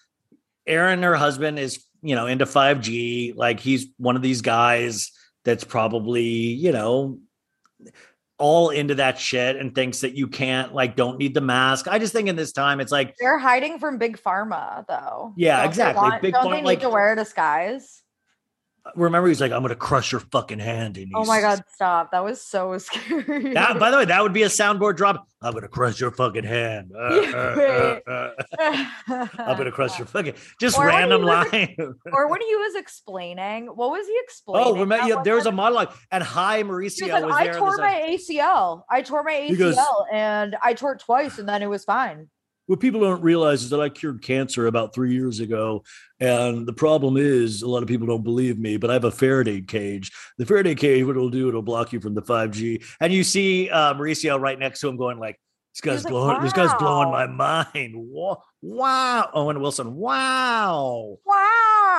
[0.66, 3.34] Aaron, her husband is, you know, into 5G.
[3.36, 5.12] Like he's one of these guys
[5.44, 7.20] that's probably, you know,
[8.38, 11.88] all into that shit and thinks that you can't like don't need the mask.
[11.88, 15.32] I just think in this time it's like They're hiding from big pharma, though.
[15.36, 16.02] Yeah, Don't they exactly.
[16.02, 18.02] want- Big don't Pharma, they need like- to wear a disguise?
[18.94, 22.10] Remember he's like I'm gonna crush your fucking hand and Oh my god, stop!
[22.12, 23.54] That was so scary.
[23.54, 25.26] That, by the way, that would be a soundboard drop.
[25.42, 26.90] I'm gonna crush your fucking hand.
[26.94, 29.26] Uh, uh, uh, uh.
[29.38, 31.76] I'm gonna crush your fucking just Or random was- line.
[32.12, 34.68] Or when he was explaining, what was he explaining?
[34.68, 37.54] oh, remember, yeah, there was a monologue, and Hi Mauricio like, was I there.
[37.54, 38.82] tore my ACL.
[38.90, 41.84] I tore my He goes- ACL and I tore it twice and then it was
[41.84, 42.28] fine.
[42.68, 45.82] What people don't realize is that I cured cancer about three years ago.
[46.20, 49.10] And the problem is, a lot of people don't believe me, but I have a
[49.10, 50.12] Faraday cage.
[50.36, 52.84] The Faraday cage, what it'll do, it'll block you from the 5G.
[53.00, 55.40] And you see uh, Mauricio right next to him going like,
[55.74, 57.94] this guy's like, blowing, this guy's blowing my mind.
[57.96, 58.42] Wow.
[58.60, 59.30] wow.
[59.32, 59.94] Owen Wilson.
[59.94, 61.18] Wow.
[61.24, 61.34] Wow.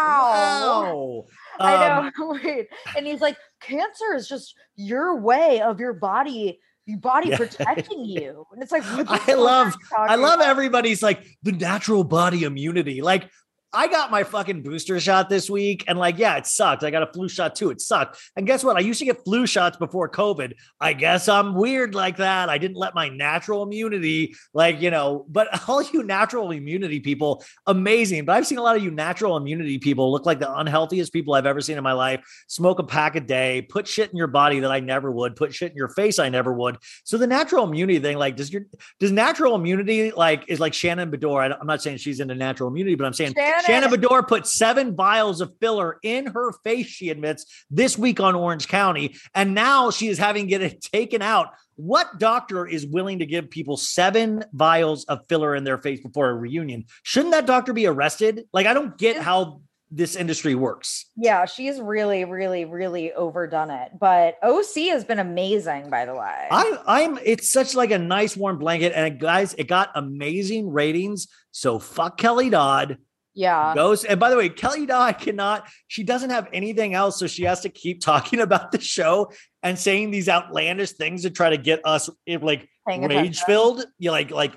[0.06, 1.26] Wow.
[1.60, 2.40] I Um, know.
[2.44, 2.68] Wait.
[2.96, 6.60] And he's like, cancer is just your way of your body,
[6.90, 7.38] your body Yeah.
[7.38, 8.46] protecting you.
[8.52, 13.02] And it's like, I love- I love everybody's like the natural body immunity.
[13.02, 13.30] Like
[13.72, 16.84] I got my fucking booster shot this week, and like, yeah, it sucked.
[16.84, 17.70] I got a flu shot too.
[17.70, 18.20] It sucked.
[18.36, 18.78] And guess what?
[18.78, 20.54] I used to get flu shots before COVID.
[20.82, 22.50] I guess I'm weird like that.
[22.50, 27.44] I didn't let my natural immunity, like, you know, but all you natural immunity people,
[27.68, 28.26] amazing.
[28.26, 31.36] But I've seen a lot of you natural immunity people look like the unhealthiest people
[31.36, 32.22] I've ever seen in my life.
[32.48, 35.54] Smoke a pack a day, put shit in your body that I never would, put
[35.54, 36.78] shit in your face I never would.
[37.04, 38.64] So the natural immunity thing, like, does your
[39.00, 41.56] does natural immunity like is like Shannon Beador?
[41.60, 43.59] I'm not saying she's into natural immunity, but I'm saying Shannon.
[43.66, 48.36] Shannon Beador put seven vials of filler in her face, she admits, this week on
[48.36, 49.16] Orange County.
[49.34, 51.50] And now she is having to get it taken out.
[51.76, 56.30] What doctor is willing to give people seven vials of filler in their face before
[56.30, 56.86] a reunion?
[57.04, 58.46] Shouldn't that doctor be arrested?
[58.52, 61.06] Like, I don't get how this industry works.
[61.16, 63.92] Yeah, she's really, really, really overdone it.
[64.00, 66.48] But OC has been amazing, by the way.
[66.52, 67.20] I, I'm.
[67.24, 71.28] It's such like a nice warm blanket, and it, guys, it got amazing ratings.
[71.52, 72.98] So fuck Kelly Dodd.
[73.34, 73.74] Yeah.
[73.76, 74.04] goes.
[74.04, 77.20] And by the way, Kelly Dodd cannot, she doesn't have anything else.
[77.20, 79.32] So she has to keep talking about the show
[79.64, 83.86] and saying these outlandish things to try to get us like rage filled.
[83.98, 84.54] You like, like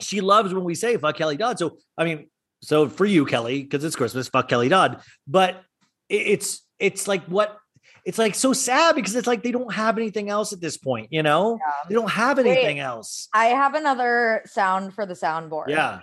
[0.00, 1.58] she loves when we say fuck Kelly Dodd.
[1.58, 2.28] So, I mean,
[2.62, 5.00] so for you, Kelly, because it's Christmas, fuck Kelly Dodd.
[5.26, 5.62] But
[6.08, 7.58] it's, it's like what,
[8.04, 11.08] it's like so sad because it's like they don't have anything else at this point,
[11.10, 11.58] you know?
[11.64, 11.72] Yeah.
[11.88, 12.46] They don't have Wait.
[12.48, 13.28] anything else.
[13.32, 15.68] I have another sound for the soundboard.
[15.68, 16.00] Yeah.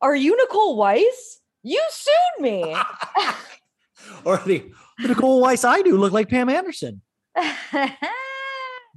[0.00, 1.40] Are you Nicole Weiss?
[1.62, 2.76] You sued me.
[4.24, 4.70] or the
[5.00, 7.02] Nicole Weiss I do look like Pam Anderson.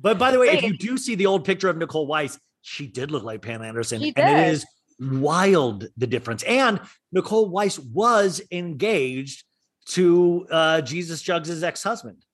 [0.01, 2.87] But by the way, if you do see the old picture of Nicole Weiss, she
[2.87, 4.01] did look like Pam Anderson.
[4.01, 4.65] And it is
[4.99, 6.41] wild the difference.
[6.43, 6.81] And
[7.11, 9.43] Nicole Weiss was engaged
[9.89, 12.25] to uh, Jesus Jugs' ex-husband.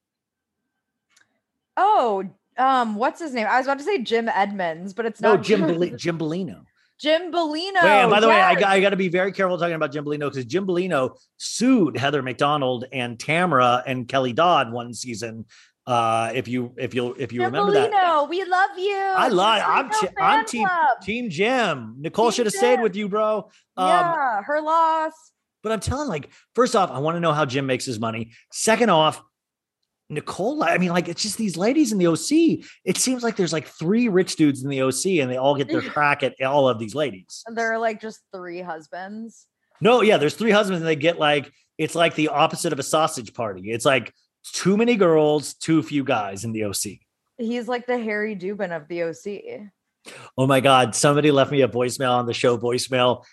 [1.75, 2.23] oh,
[2.57, 3.47] um, what's his name?
[3.47, 6.63] I was about to say Jim Edmonds, but it's No, not Jim Jim Bellino.
[6.99, 7.83] Jim Bellino.
[7.83, 10.03] Wait, by the way, I got, I got to be very careful talking about Jim
[10.03, 15.45] Bellino because Jim Bellino sued Heather McDonald and Tamara and Kelly Dodd one season.
[15.85, 18.95] Uh, if you if you if you Jim remember that, Bellino, we love you.
[18.95, 19.63] I love.
[19.65, 21.01] I'm t- I'm team club.
[21.01, 21.95] Team Jim.
[21.99, 23.49] Nicole should have stayed with you, bro.
[23.77, 25.13] Um, yeah, her loss.
[25.63, 28.31] But I'm telling, like, first off, I want to know how Jim makes his money.
[28.51, 29.21] Second off,
[30.09, 30.63] Nicole.
[30.63, 32.65] I mean, like, it's just these ladies in the OC.
[32.85, 35.67] It seems like there's like three rich dudes in the OC, and they all get
[35.67, 37.43] their crack at all of these ladies.
[37.47, 39.47] There are like just three husbands.
[39.81, 42.83] No, yeah, there's three husbands, and they get like it's like the opposite of a
[42.83, 43.71] sausage party.
[43.71, 44.13] It's like
[44.53, 46.99] too many girls, too few guys in the OC.
[47.37, 49.69] He's like the Harry Dubin of the OC.
[50.37, 50.95] Oh my God.
[50.95, 53.23] Somebody left me a voicemail on the show voicemail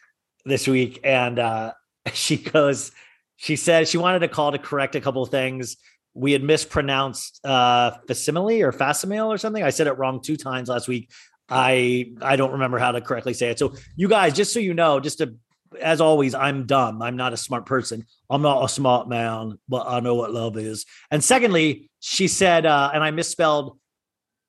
[0.44, 1.00] this week.
[1.04, 1.72] And uh,
[2.12, 2.92] she goes,
[3.36, 5.76] she said she wanted to call to correct a couple of things.
[6.14, 9.62] We had mispronounced uh, facsimile or facsimile or something.
[9.62, 11.10] I said it wrong two times last week.
[11.48, 13.58] I I don't remember how to correctly say it.
[13.58, 15.34] So you guys, just so you know, just to
[15.80, 17.02] as always, I'm dumb.
[17.02, 18.06] I'm not a smart person.
[18.30, 20.86] I'm not a smart man, but I know what love is.
[21.10, 23.78] And secondly, she said, uh, and I misspelled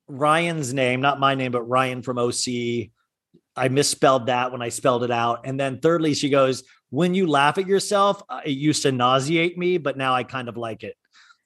[0.08, 2.90] Ryan's name, not my name, but Ryan from OC.
[3.56, 5.42] I misspelled that when I spelled it out.
[5.46, 9.58] And then thirdly, she goes, When you laugh at yourself, uh, it used to nauseate
[9.58, 10.96] me, but now I kind of like it.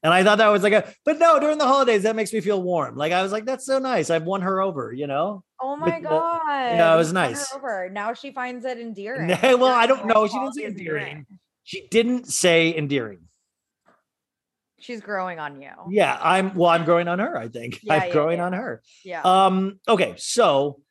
[0.02, 2.40] And I thought that was like a, but no, during the holidays, that makes me
[2.40, 2.96] feel warm.
[2.96, 4.10] Like I was like, that's so nice.
[4.10, 5.44] I've won her over, you know?
[5.62, 6.42] Oh my god!
[6.48, 7.54] yeah, it was You won her nice.
[7.54, 7.90] Over.
[7.92, 9.28] Now she finds it endearing.
[9.42, 10.28] well, I don't know.
[10.28, 11.26] She didn't say endearing.
[11.64, 13.20] She didn't say endearing.
[14.80, 15.72] She's growing on you.
[15.90, 17.80] Yeah, I'm well, I'm growing on her, I think.
[17.84, 18.46] Yeah, I'm yeah, growing yeah.
[18.46, 18.82] on her.
[19.04, 19.22] Yeah.
[19.22, 20.82] Um, okay, so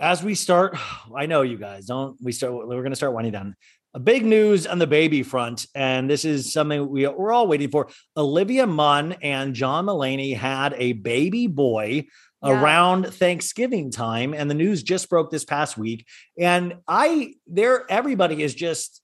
[0.00, 0.76] as we start,
[1.16, 3.56] I know you guys don't we start we're gonna start winding down.
[3.94, 7.70] A big news on the baby front, and this is something we, we're all waiting
[7.70, 7.88] for.
[8.16, 12.06] Olivia Munn and John Mulaney had a baby boy
[12.44, 12.60] Yeah.
[12.60, 16.06] around Thanksgiving time, and the news just broke this past week.
[16.38, 19.00] And I there everybody is just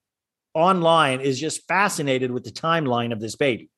[0.52, 3.70] online is just fascinated with the timeline of this baby.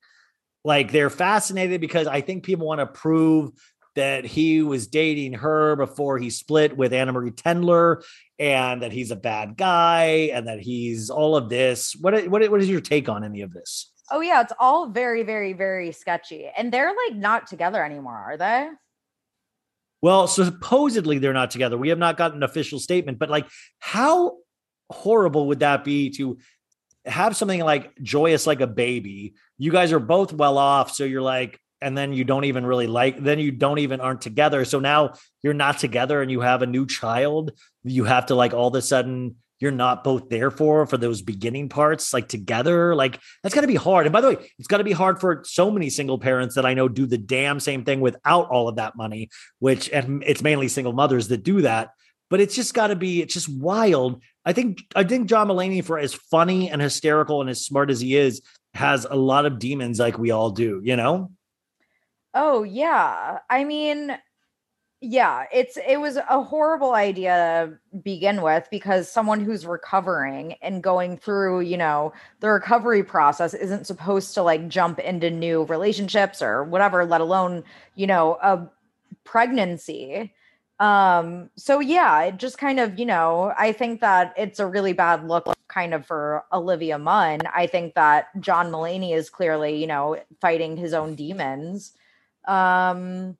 [0.65, 3.53] Like they're fascinated because I think people want to prove
[3.97, 8.05] that he was dating her before he split with Anna Marie Tendler
[8.39, 11.97] and that he's a bad guy and that he's all of this.
[12.01, 13.91] What what what is your take on any of this?
[14.11, 16.49] oh yeah, it's all very, very, very sketchy.
[16.57, 18.69] And they're like not together anymore, are they?
[20.03, 21.77] Well, supposedly they're not together.
[21.77, 24.37] We have not gotten an official statement, but like how
[24.91, 26.39] horrible would that be to
[27.05, 29.35] have something like joyous like a baby?
[29.59, 32.89] You guys are both well off, so you're like and then you don't even really
[32.89, 34.65] like then you don't even aren't together.
[34.65, 37.53] So now you're not together and you have a new child.
[37.85, 41.23] You have to like all of a sudden you're not both there for for those
[41.23, 42.97] beginning parts like together.
[42.97, 44.05] Like that's got to be hard.
[44.05, 46.67] And by the way it's got to be hard for so many single parents that
[46.67, 49.31] i know do the damn same thing without all of that money
[49.61, 51.91] which and it's mainly single mothers that do that.
[52.29, 54.21] But it's just got to be it's just wild.
[54.45, 58.01] I think i think john mulaney for as funny and hysterical and as smart as
[58.01, 58.43] he is
[58.75, 61.31] has a lot of demons like we all do you know
[62.39, 63.39] Oh yeah.
[63.49, 64.19] I mean,
[65.01, 70.83] yeah, it's it was a horrible idea to begin with because someone who's recovering and
[70.83, 76.43] going through, you know, the recovery process isn't supposed to like jump into new relationships
[76.43, 77.65] or whatever, let alone,
[77.97, 78.69] you know, a
[79.25, 80.35] pregnancy.
[80.81, 84.93] Um so yeah, it just kind of, you know, I think that it's a really
[84.93, 87.41] bad look kind of for Olivia Munn.
[87.55, 91.95] I think that John Mulaney is clearly, you know, fighting his own demons.
[92.47, 93.37] Um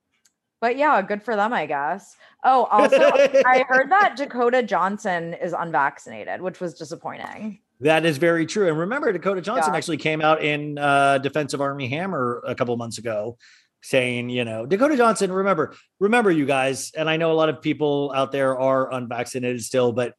[0.59, 2.15] but yeah, good for them, I guess.
[2.43, 2.97] Oh, also,
[3.45, 7.59] I heard that Dakota Johnson is unvaccinated, which was disappointing.
[7.81, 8.67] That is very true.
[8.67, 9.77] And remember, Dakota Johnson Yeah.
[9.77, 13.37] actually came out in uh, Defense of Armie Hammer a couple months ago
[13.83, 17.61] saying, you know, Dakota Johnson, remember, remember you guys, and I know a lot of
[17.61, 20.15] people out there are unvaccinated still, but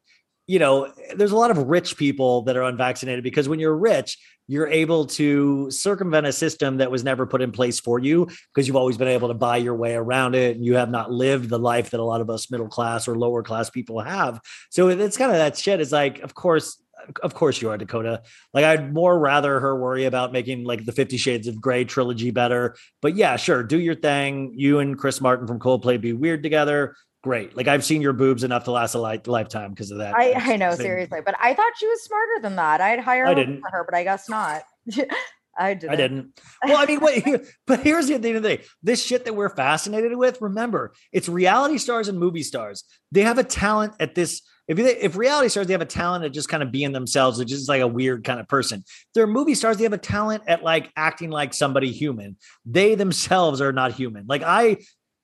[0.49, 4.17] you know, there's a lot of rich people that are unvaccinated because when you're rich,
[4.47, 8.65] you're able to circumvent a system that was never put in place for you because
[8.65, 11.49] you've always been able to buy your way around it and you have not lived
[11.49, 14.41] the life that a lot of us middle class or lower class people have.
[14.71, 15.79] So it's kind of that shit.
[15.79, 16.81] Is like, of course,
[17.21, 18.23] of course you are Dakota.
[18.51, 22.31] Like I'd more rather her worry about making like the 50 Shades of Grey trilogy
[22.31, 22.75] better.
[23.03, 24.53] But yeah, sure, do your thing.
[24.55, 26.95] You and Chris Martin from Coldplay be weird together.
[27.21, 27.55] Great.
[27.55, 30.15] Like I've seen your boobs enough to last a li- lifetime because of that.
[30.15, 30.85] I, I know, thing.
[30.85, 32.79] seriously, but I thought she was smarter than that.
[32.79, 33.61] I'd hire I her didn't.
[33.61, 34.61] for her, but I guess not.
[35.59, 35.91] I didn't.
[35.91, 36.41] I didn't.
[36.63, 38.63] Well, I mean, wait, here, but here's the thing of the day.
[38.81, 42.85] This shit that we're fascinated with, remember, it's reality stars and movie stars.
[43.11, 44.41] They have a talent at this.
[44.69, 47.39] If you, if reality stars, they have a talent at just kind of being themselves,
[47.39, 48.83] which is like a weird kind of person.
[49.13, 52.37] They're movie stars, they have a talent at like acting like somebody human.
[52.65, 54.27] They themselves are not human.
[54.27, 54.77] Like I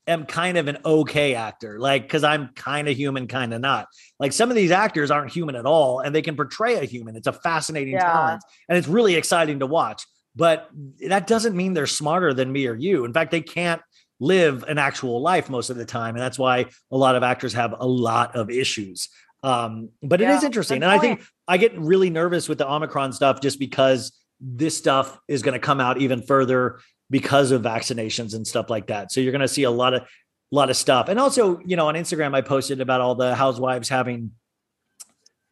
[0.08, 3.88] am kind of an okay actor, like because I'm kind of human, kind of not.
[4.20, 7.16] Like some of these actors aren't human at all, and they can portray a human.
[7.16, 8.12] It's a fascinating Yeah.
[8.12, 10.04] talent, and it's really exciting to watch
[10.36, 10.70] but
[11.08, 13.06] that doesn't mean they're smarter than me or you.
[13.06, 13.82] In fact, they can't
[14.20, 16.16] live an actual life most of the time.
[16.16, 19.10] And that's why a lot of actors have a lot of issues.
[19.44, 20.84] Um, but it Yeah, is interesting.
[20.84, 21.24] And I think.
[21.48, 25.60] I get really nervous with the Omicron stuff just because this stuff is going to
[25.60, 26.80] come out even further
[27.10, 29.12] because of vaccinations and stuff like that.
[29.12, 30.06] So you're going to see a lot of, a
[30.52, 31.10] lot of stuff.
[31.10, 34.32] And also, you know, on Instagram, I posted about all the housewives having,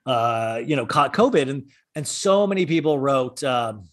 [0.06, 3.90] uh, you know, caught COVID and, and so many people wrote, um,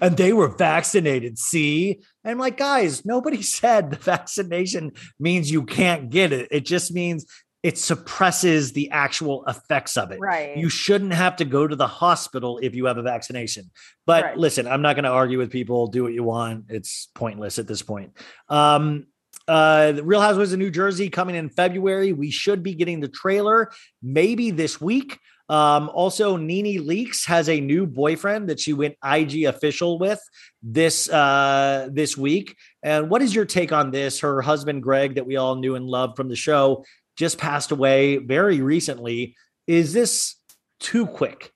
[0.00, 1.38] and they were vaccinated.
[1.38, 6.48] See, and I'm like, guys, nobody said the vaccination means you can't get it.
[6.50, 7.26] It just means
[7.64, 10.18] it suppresses the actual effects of it.
[10.20, 10.54] Right.
[10.54, 13.70] You shouldn't have to go to the hospital if you have a vaccination.
[14.04, 14.36] But Right.
[14.36, 15.86] listen, I'm not going to argue with people.
[15.86, 16.66] Do what you want.
[16.68, 18.12] It's pointless at this point.
[18.50, 19.06] Um,
[19.48, 22.12] uh, the Real Housewives of New Jersey coming in February.
[22.12, 25.18] We should be getting the trailer maybe this week.
[25.48, 30.20] Um, also, NeNe Leakes has a new boyfriend that she went IG official with
[30.62, 32.56] this uh this week.
[32.82, 34.20] And what is your take on this?
[34.20, 36.84] Her husband Greg, that we all knew and loved from the show,
[37.16, 39.36] just passed away very recently.
[39.66, 40.36] Is this
[40.80, 41.52] too quick?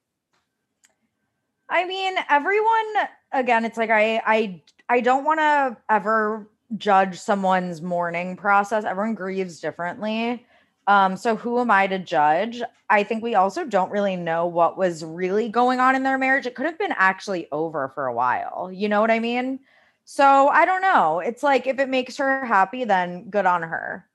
[1.68, 2.94] I mean, everyone
[3.32, 8.84] again, it's like I I I don't want to ever judge someone's mourning process.
[8.84, 10.46] Everyone grieves differently.
[10.86, 12.62] Um, so who am I to judge?
[12.88, 16.46] I think we also don't really know what was really going on in their marriage.
[16.46, 18.70] It could have been actually over for a while.
[18.72, 19.60] You know what I mean?
[20.06, 21.20] So I don't know.
[21.20, 24.07] It's like if it makes her happy, then good on her.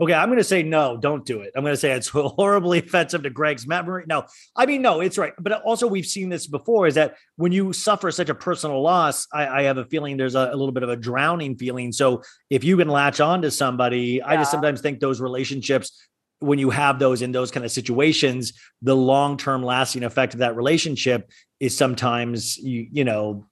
[0.00, 0.96] Okay, I'm going to say no.
[0.96, 1.52] Don't do it.
[1.54, 4.04] I'm going to say it's horribly offensive to Greg's memory.
[4.08, 4.24] No,
[4.56, 5.32] I mean no, it's right.
[5.38, 6.86] But also, we've seen this before.
[6.86, 10.34] Is that when you suffer such a personal loss, I, I have a feeling there's
[10.34, 11.92] a, a little bit of a drowning feeling.
[11.92, 15.92] So if you can latch on to somebody, I just sometimes think those relationships.
[16.40, 20.56] When you have those in those kind of situations, the long-term lasting effect of that
[20.56, 21.30] relationship
[21.60, 23.46] is sometimes you you know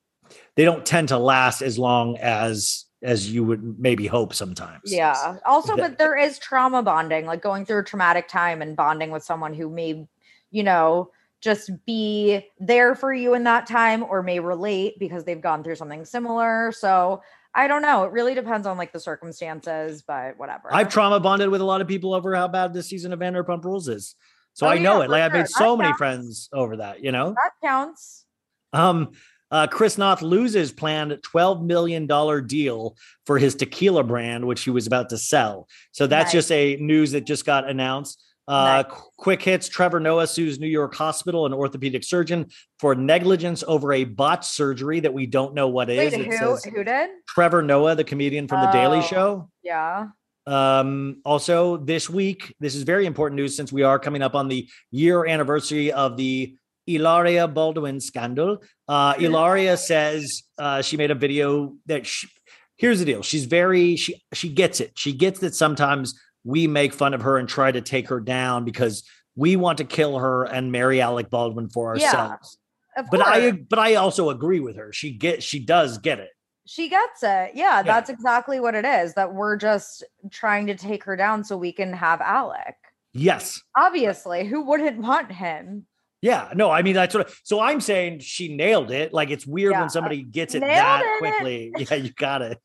[0.56, 4.92] they don't tend to last as long as as you would maybe hope sometimes.
[4.92, 5.38] Yeah.
[5.44, 9.24] Also, but there is trauma bonding, like going through a traumatic time and bonding with
[9.24, 10.06] someone who may,
[10.50, 11.10] you know,
[11.40, 15.74] just be there for you in that time or may relate because they've gone through
[15.74, 16.70] something similar.
[16.72, 17.20] So
[17.54, 18.04] I don't know.
[18.04, 20.72] It really depends on like the circumstances, but whatever.
[20.72, 23.64] I've trauma bonded with a lot of people over how bad this season of Vanderpump
[23.64, 24.14] Rules is.
[24.54, 25.10] So Oh, I know yeah, it.
[25.10, 25.98] Like I've made so That many counts.
[25.98, 27.30] friends over that, you know?
[27.34, 28.24] that counts.
[28.72, 29.12] Um,
[29.52, 32.06] uh, Chris Noth loses planned $12 million
[32.46, 32.96] deal
[33.26, 35.68] for his tequila brand, which he was about to sell.
[35.92, 36.32] So that's Nice.
[36.32, 38.20] just a news that just got announced.
[38.48, 42.50] Uh, qu- quick hits Trevor Noah sues New York hospital and orthopedic surgeon
[42.80, 46.12] for negligence over a botched surgery that we don't know what is.
[46.12, 47.10] Wait, It who who did?
[47.28, 49.02] Trevor Noah, the comedian from The Daily Oh.
[49.02, 49.50] Show.
[49.62, 50.08] Yeah.
[50.44, 54.48] Um, also, this week, this is very important news since we are coming up on
[54.48, 56.56] the year anniversary of the
[56.86, 58.58] Hilaria Baldwin scandal.
[58.88, 62.28] Uh, Hilaria says uh, she made a video that she,
[62.76, 63.22] here's the deal.
[63.22, 64.92] She's very she she gets it.
[64.96, 68.64] She gets that sometimes we make fun of her and try to take her down
[68.64, 69.04] because
[69.36, 72.58] we want to kill her and marry Alec Baldwin for Yeah, ourselves.
[72.96, 73.30] Of But course.
[73.34, 74.92] I but I also agree with her.
[74.92, 76.30] She get she does get it.
[76.66, 77.52] she gets it.
[77.54, 79.14] Yeah, that's exactly what it is.
[79.14, 82.74] That we're just trying to take her down so we can have Alec.
[83.14, 83.60] Yes.
[83.76, 85.86] Obviously, who wouldn't want him?
[86.22, 87.34] Yeah, no, I mean that's what.
[87.42, 89.12] So I'm saying she nailed it.
[89.12, 89.80] Like it's weird Yeah.
[89.80, 91.18] when somebody gets it Nailed that it.
[91.18, 91.72] quickly.
[91.78, 92.58] Yeah, you got it.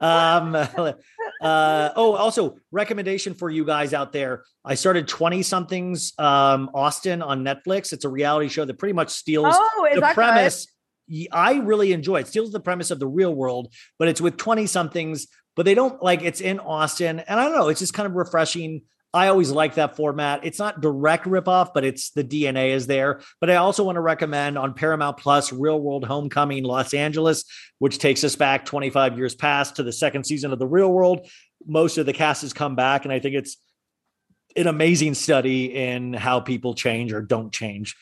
[0.00, 0.54] Um.
[1.42, 4.44] uh, oh, also recommendation for you guys out there.
[4.64, 6.12] I started Twenty Somethings.
[6.18, 7.92] Um, Austin on Netflix.
[7.92, 10.66] It's a reality show that pretty much steals Oh, the premise.
[11.32, 12.28] I really enjoy it.
[12.28, 15.26] Steals the premise of the real world, but it's with 20 somethings,
[15.56, 17.18] but they don't like it's in Austin.
[17.18, 18.82] And I don't know, it's just kind of refreshing.
[19.12, 20.44] I always like that format.
[20.44, 23.20] It's not direct ripoff, but it's the DNA is there.
[23.40, 27.44] But I also want to recommend on Paramount Plus Real World Homecoming Los Angeles,
[27.78, 31.26] which takes us back 25 years past to the second season of the Real World.
[31.66, 33.56] Most of the cast has come back, and I think it's
[34.56, 37.96] an amazing study in how people change or don't change.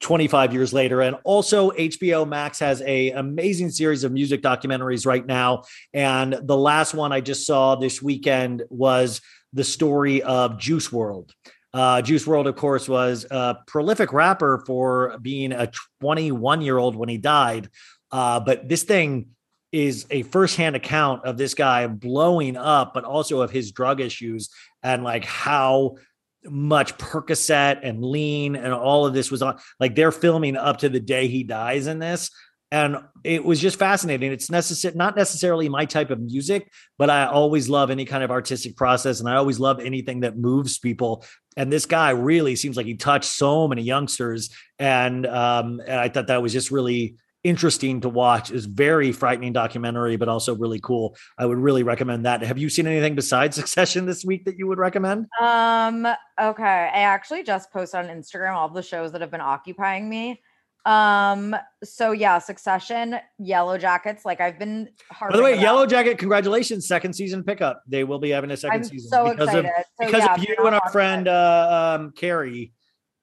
[0.00, 5.26] 25 years later and also HBO Max has a amazing series of music documentaries right
[5.26, 9.20] now and the last one I just saw this weekend was
[9.52, 11.30] the story of Juice WRLD.
[11.74, 15.70] Uh, Juice WRLD, of course, was a prolific rapper for being a
[16.00, 17.68] 21 year old when he died.
[18.10, 19.28] Uh, but this thing
[19.70, 24.48] is a firsthand account of this guy blowing up, but also of his drug issues
[24.82, 25.96] and like how
[26.44, 29.58] much Percocet and lean and all of this was on.
[29.78, 32.30] Like they're filming up to the day he dies in this.
[32.70, 34.30] And it was just fascinating.
[34.30, 38.30] It's necessary, not necessarily my type of music, but I always love any kind of
[38.30, 41.24] artistic process, and I always love anything that moves people.
[41.56, 46.08] And this guy really seems like he touched so many youngsters, and um, and I
[46.08, 48.50] thought that was just really interesting to watch.
[48.50, 51.16] It's very frightening documentary, but also really cool.
[51.38, 52.42] I would really recommend that.
[52.42, 55.26] Have you seen anything besides Succession this week that you would recommend?
[55.40, 56.06] Um,
[56.40, 56.90] okay.
[56.92, 60.40] I actually just posted on Instagram all the shows that have been occupying me.
[60.84, 65.32] Um, so yeah, Succession, Yellow Jackets, like I've been hard.
[65.32, 67.82] By the way, harping Yellow Jacket, congratulations, second season pickup.
[67.86, 69.66] They will be having a 2nd I'm season so because excited.
[69.66, 72.72] of So, because yeah, of you and our friend uh um Carrie.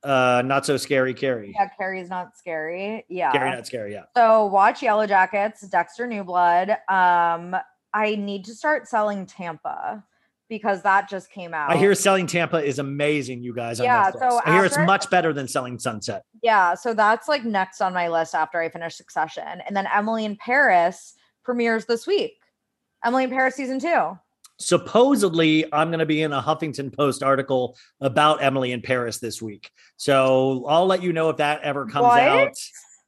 [0.03, 1.53] Uh not so scary Carrie.
[1.57, 3.06] Yeah, Carrie's not scary.
[3.10, 3.32] Yeah.
[3.32, 4.03] Carrie not scary, yeah.
[4.15, 6.69] So watch Yellow Jackets, Dexter New Blood.
[6.88, 7.56] Um,
[7.94, 10.03] I need to start selling Tampa
[10.50, 11.72] because that just came out.
[11.72, 13.80] I hear selling Tampa is amazing, you guys.
[13.80, 16.24] Yeah, so I hear it's much better than selling Sunset.
[16.44, 19.62] Yeah, so that's like next on my list after I finish Succession.
[19.66, 22.38] And then Emily in Paris premieres this week.
[23.04, 24.18] Emily in Paris season two.
[24.58, 29.42] Supposedly, I'm going to be in a Huffington Post article about Emily in Paris this
[29.42, 29.70] week.
[29.98, 32.22] So I'll let you know if that ever comes What?
[32.22, 32.54] out.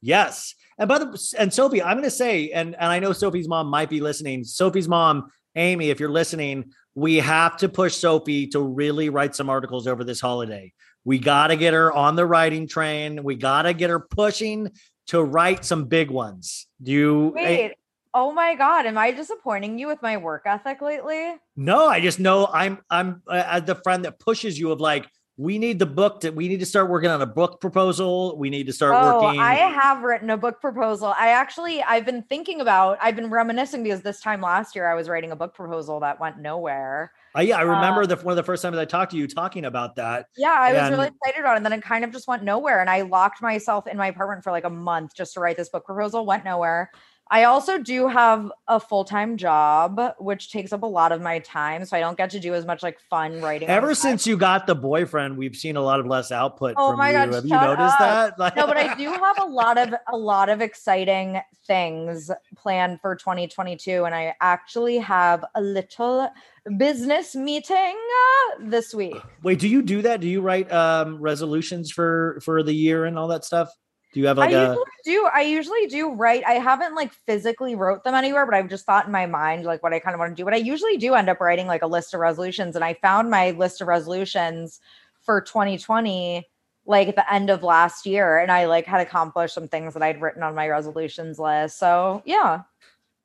[0.02, 0.56] Yes.
[0.78, 3.68] And by the and Sophie, I'm going to say, and and I know Sophie's mom
[3.68, 4.44] might be listening.
[4.44, 9.52] Sophie's mom, Amy, if you're listening, we have to push Sophie to really write some
[9.52, 10.74] articles over this holiday.
[11.06, 13.24] We got to get her on the writing train.
[13.24, 14.72] We got to get her pushing
[15.10, 16.65] to write some big ones.
[16.82, 17.34] Do you?
[17.36, 17.76] Wait,
[18.15, 21.36] oh my God, am I disappointing you with my work ethic lately?
[21.56, 25.07] No, I just know I'm I'm uh, the friend that pushes you of like
[25.38, 28.36] we need the book that we need to start working on a book proposal.
[28.38, 29.40] We need to start Oh, working.
[29.40, 31.14] I have written a book proposal.
[31.16, 34.96] I actually I've been thinking about I've been reminiscing because this time last year I
[34.96, 37.12] was writing a book proposal that went nowhere.
[37.38, 39.28] Uh, yeah, I remember uh, the one of the first times I talked to you
[39.28, 40.26] talking about that.
[40.36, 41.58] Yeah, I was really excited about it.
[41.58, 42.82] And then it kind of just went nowhere.
[42.82, 45.70] And I locked myself in my apartment for like a month just to write this
[45.70, 46.90] book proposal, went nowhere.
[47.30, 51.40] I also do have a full time job, which takes up a lot of my
[51.40, 51.86] time.
[51.86, 53.68] So I don't get to do as much like fun writing.
[53.70, 56.98] Ever since you got the boyfriend, we've seen a lot of less output Oh from
[56.99, 57.12] my.
[57.12, 58.38] God, Have you noticed up.
[58.38, 58.40] that?
[58.40, 63.02] Like- no, but I do have a lot of a lot of exciting things planned
[63.02, 66.30] for 2022, and I actually have a little
[66.78, 69.18] business meeting uh, this week.
[69.44, 70.22] Wait, do you do that?
[70.22, 73.70] Do you write um resolutions for for the year and all that stuff?
[74.14, 75.30] Do you have like I a usually do.
[75.34, 76.44] I usually do write.
[76.46, 79.84] I haven't like physically wrote them anywhere, but I've just thought in my mind like
[79.84, 80.46] what I kind of want to do.
[80.46, 83.30] But I usually do end up writing like a list of resolutions, and I found
[83.30, 84.80] my list of resolutions
[85.22, 86.48] for 2020
[86.88, 90.02] like at the end of last year, and I like had accomplished some things that
[90.02, 91.78] I'd written on my resolutions list.
[91.78, 92.62] So yeah.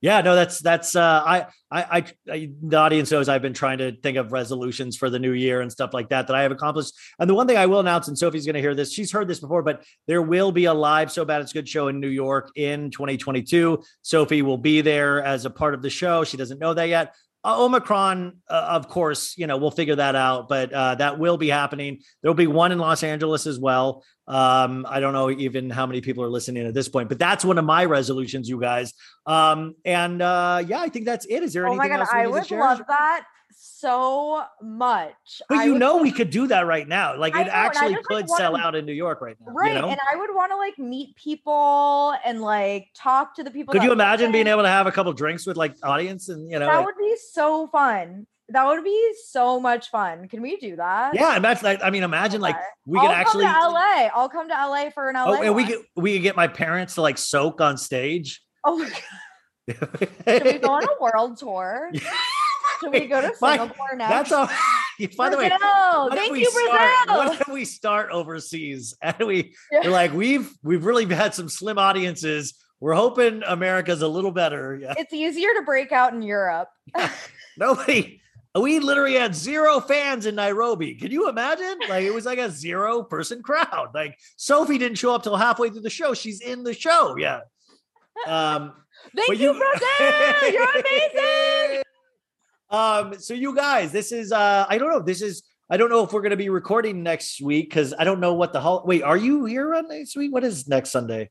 [0.03, 3.93] Yeah, no, that's that's uh I, I I the audience knows I've been trying to
[3.93, 6.93] think of resolutions for the new year and stuff like that that I have accomplished.
[7.21, 9.39] And the one thing I will announce, and Sophie's gonna hear this, she's heard this
[9.39, 12.51] before, but there will be a live So Bad It's Good show in New York
[12.57, 13.81] in 2022.
[14.03, 16.25] Sophie will be there as a part of the show.
[16.25, 17.15] She doesn't know that yet.
[17.45, 21.37] Uh, Omicron, uh, of course, you know, we'll figure that out, but uh, that will
[21.37, 22.01] be happening.
[22.23, 24.05] There'll be one in Los Angeles as well.
[24.29, 27.45] Um, I don't know even how many people are listening at this point, but that's
[27.45, 28.95] one of my resolutions, you guys.
[29.27, 31.43] Um, and uh, yeah, I think that's it.
[31.43, 33.25] Is there Oh anything my god, else I would love that
[33.83, 35.43] so much.
[35.49, 37.17] But I you would know, we could do that right now.
[37.19, 39.37] Like I it know, actually just, like, could sell wanna- out in New York right
[39.41, 39.53] now.
[39.53, 39.89] right, You know?
[39.89, 43.73] and I would want to like meet people and like talk to the people.
[43.73, 46.59] Could you imagine being able to have a couple drinks with like audience and you
[46.59, 46.67] know?
[46.67, 48.27] That like- would be so fun.
[48.49, 50.29] That would be so much fun.
[50.29, 51.15] Can we do that?
[51.15, 52.65] yeah, imagine like I mean, imagine like Okay.
[52.87, 53.45] we I'll could actually.
[53.45, 54.09] come to LA.
[54.15, 55.25] I'll come to LA for an LA.
[55.39, 58.43] Oh, and we could we could get my parents to like soak on stage.
[58.65, 58.99] Oh my god.
[60.29, 61.91] Should we go on a world tour?
[62.83, 64.09] Should we go to Singapore now?
[64.09, 64.47] That's all.
[65.17, 65.59] By the way, Brazil.
[66.09, 67.17] what if Thank you, start, Brazil.
[67.25, 69.81] What if we start overseas and we Yeah.
[69.85, 72.55] we're like we've we've really had some slim audiences.
[72.81, 74.77] We're hoping America's a little better.
[74.81, 74.95] Yeah.
[74.99, 76.69] It's easier to break out in Europe.
[77.57, 78.21] Nobody.
[78.55, 80.95] We literally had zero fans in Nairobi.
[80.97, 81.79] Can you imagine?
[81.89, 83.91] Like it was like a zero person crowd.
[83.95, 86.13] Like Sophie didn't show up till halfway through the show.
[86.13, 87.17] She's in the show.
[87.17, 87.41] Yeah.
[88.27, 88.75] Um,
[89.17, 90.53] Thank but you, Brazil.
[90.53, 91.83] You're amazing.
[92.73, 95.01] Um, so you guys, this is uh I don't know.
[95.01, 98.19] This is I don't know if we're gonna be recording next week because I don't
[98.19, 100.33] know what the hol wait, are you here on next week?
[100.33, 101.31] What is next Sunday?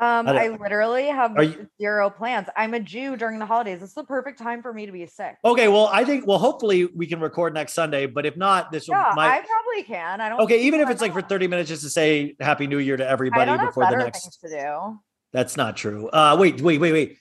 [0.00, 2.46] Um, I I, literally have you- zero plans.
[2.56, 3.82] I'm a Jew during the holidays.
[3.82, 5.34] It's the perfect time for me to be sick.
[5.44, 8.86] Okay, well, I think well, hopefully we can record next Sunday, but if not, this
[8.86, 10.20] will yeah, might I probably can.
[10.20, 10.40] I don't.
[10.42, 13.04] okay, even if it's like for 30 minutes just to say happy new year to
[13.04, 15.00] everybody before the next things to do.
[15.32, 16.08] that's not true.
[16.10, 17.18] Uh wait, wait, wait, wait.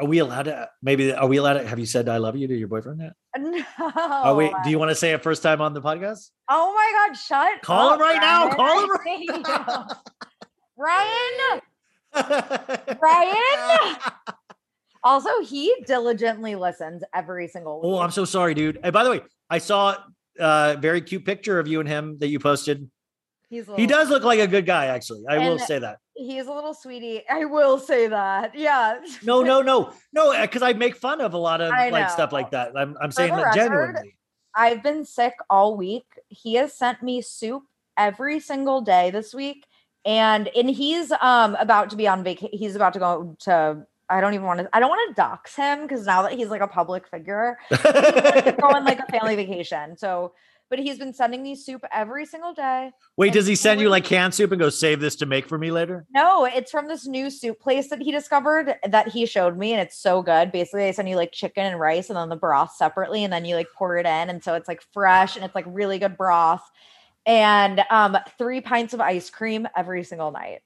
[0.00, 2.46] Are we allowed to maybe are we allowed to have you said I love you
[2.46, 3.12] to your boyfriend yet?
[3.38, 3.64] No.
[3.96, 6.30] Oh wait, do you want to say it first time on the podcast?
[6.48, 7.16] Oh my God!
[7.16, 7.62] Shut.
[7.62, 8.56] Call him up, right now, Ryan.
[8.56, 9.46] call him hate.
[10.76, 11.60] Ryan.
[13.00, 13.96] Ryan.
[15.04, 17.90] Also, he diligently listens every single week.
[17.92, 18.78] Oh, I'm so sorry, dude.
[18.82, 19.96] And by the way, I saw
[20.38, 22.90] a very cute picture of you and him that you posted.
[23.48, 25.22] He's a He does look like a good guy, actually.
[25.28, 25.98] I will say that.
[26.18, 27.22] He's a little sweetie.
[27.28, 28.54] I will say that.
[28.54, 28.98] Yeah.
[29.22, 32.50] No, no, no, no, because I make fun of a lot of like stuff like
[32.50, 32.72] that.
[32.76, 34.16] I'm, I'm For saying that record, genuinely.
[34.54, 36.04] I've been sick all week.
[36.28, 37.62] He has sent me soup
[37.96, 39.66] every single day this week.
[40.04, 42.56] And and he's um about to be on vacation.
[42.58, 45.54] He's about to go to I don't even want to I don't want to dox
[45.54, 49.06] him because now that he's like a public figure, he's like go on like a
[49.06, 49.96] family vacation.
[49.96, 50.32] So
[50.70, 52.90] but he's been sending me soup every single day.
[53.16, 55.48] Wait, and does he send you like canned soup and go save this to make
[55.48, 56.06] for me later?
[56.14, 59.80] No, it's from this new soup place that he discovered that he showed me, and
[59.80, 60.52] it's so good.
[60.52, 63.44] Basically, they send you like chicken and rice, and then the broth separately, and then
[63.44, 66.16] you like pour it in, and so it's like fresh and it's like really good
[66.16, 66.68] broth.
[67.26, 70.60] And um, three pints of ice cream every single night.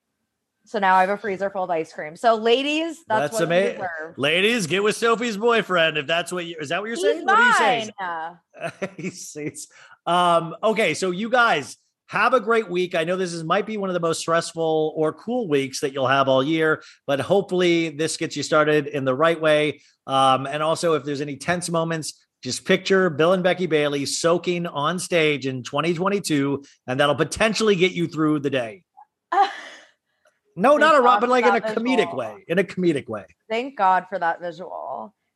[0.65, 2.15] So now I have a freezer full of ice cream.
[2.15, 4.17] So, ladies, that's, That's what ama- you deserve.
[4.19, 7.25] Ladies, get with Sophie's boyfriend if that's what you is that what you're He's saying?
[7.25, 7.91] What are you saying?
[7.99, 8.73] mine.
[8.97, 9.67] he says,
[10.07, 11.77] um, okay, so you guys
[12.09, 12.95] have a great week.
[12.95, 15.93] I know this is might be one of the most stressful or cool weeks that
[15.93, 19.81] you'll have all year, but hopefully this gets you started in the right way.
[20.07, 24.67] Um, and also, if there's any tense moments, just picture Bill and Becky Bailey soaking
[24.67, 28.83] on stage in 2022, and that'll potentially get you through the day.
[30.55, 32.17] No, not a rock, but like in a comedic visual.
[32.17, 32.45] way.
[32.47, 33.25] In a comedic way.
[33.49, 34.71] Thank God for that visual.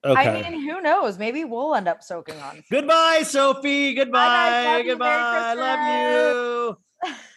[0.06, 0.44] Okay.
[0.44, 1.18] I mean, who knows?
[1.18, 2.62] Maybe we'll end up soaking on.
[2.70, 3.94] Goodbye, Sophie.
[3.94, 4.26] Goodbye.
[4.26, 4.64] guys.
[4.64, 4.98] Love you.
[4.98, 5.54] Merry Goodbye.
[5.54, 7.12] Love you.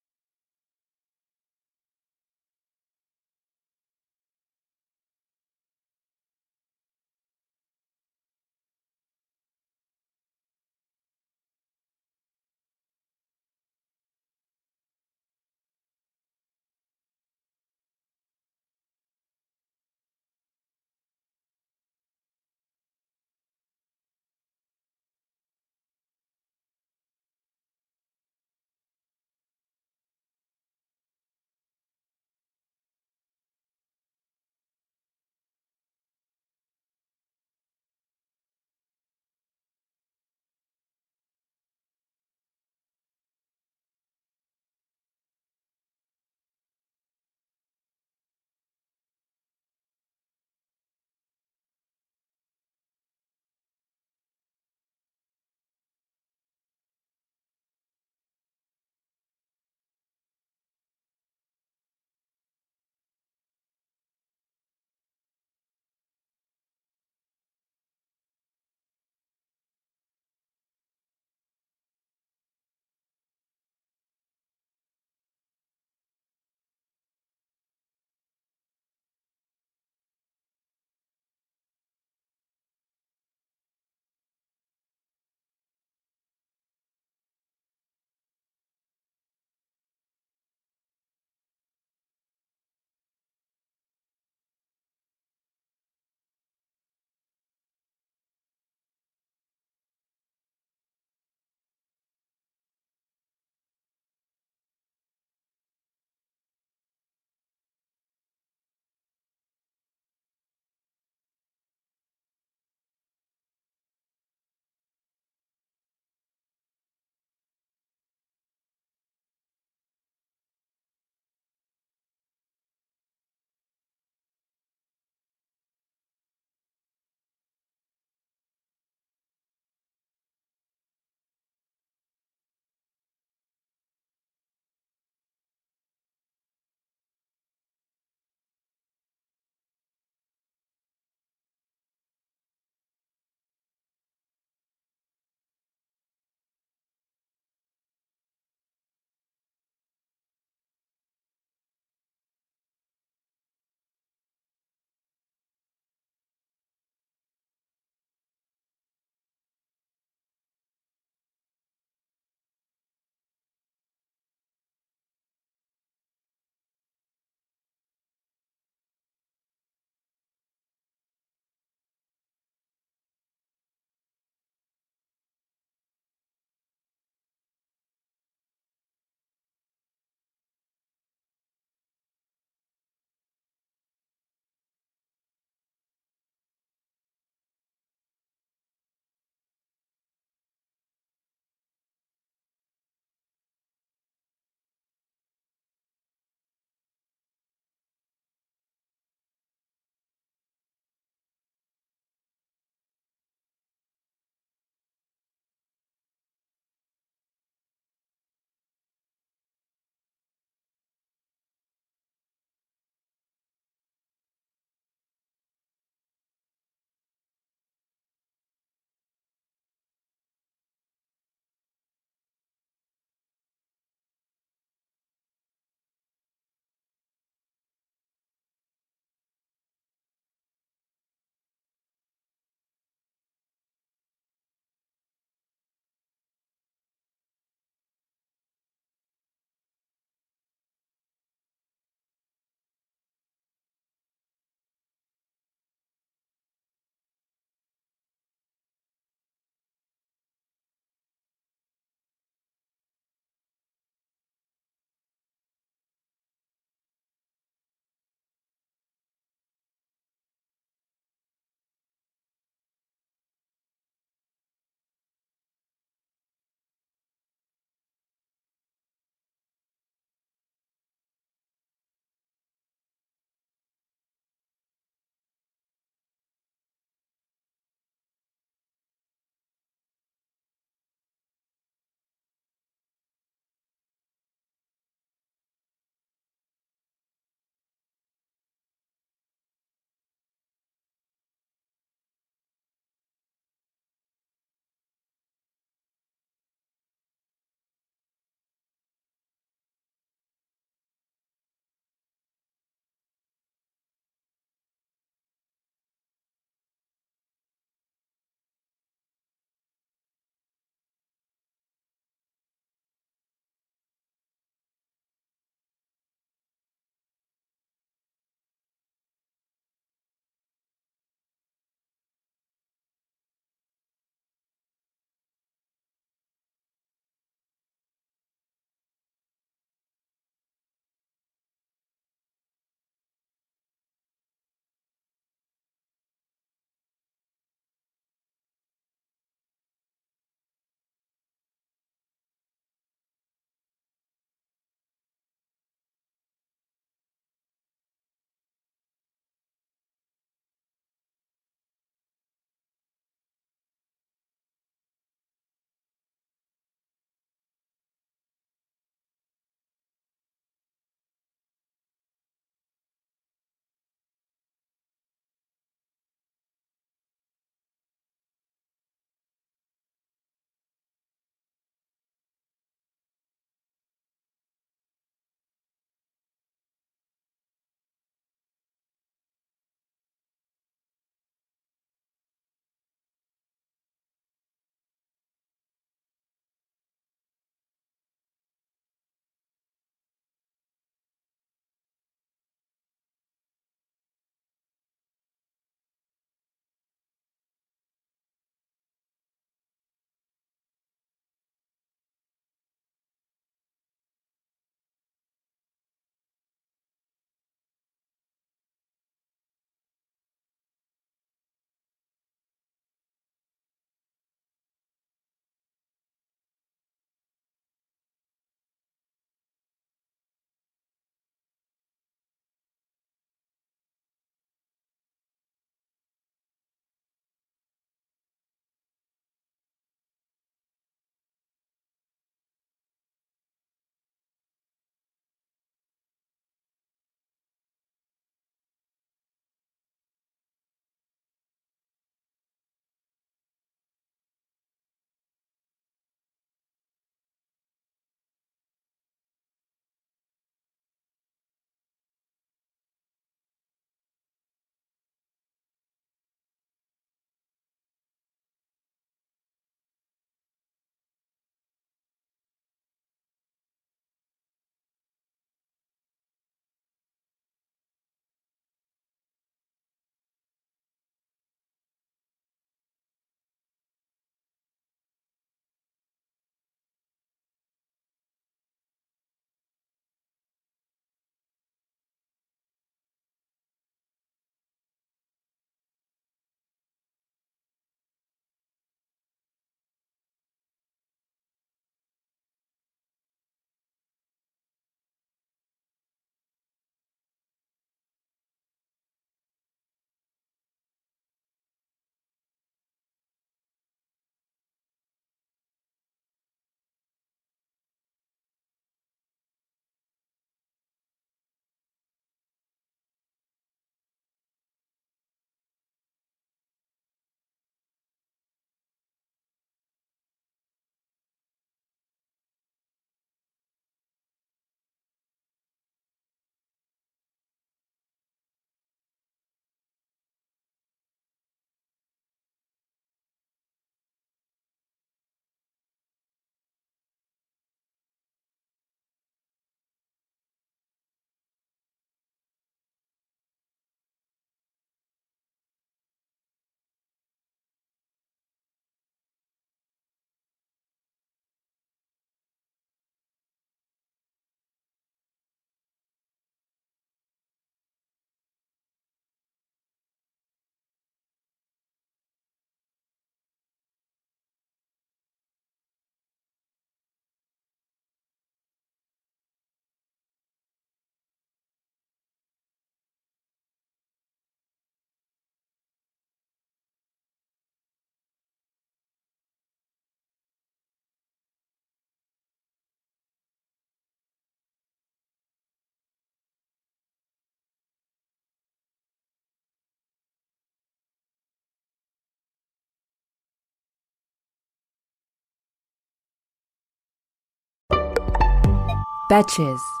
[599.31, 600.00] Betches.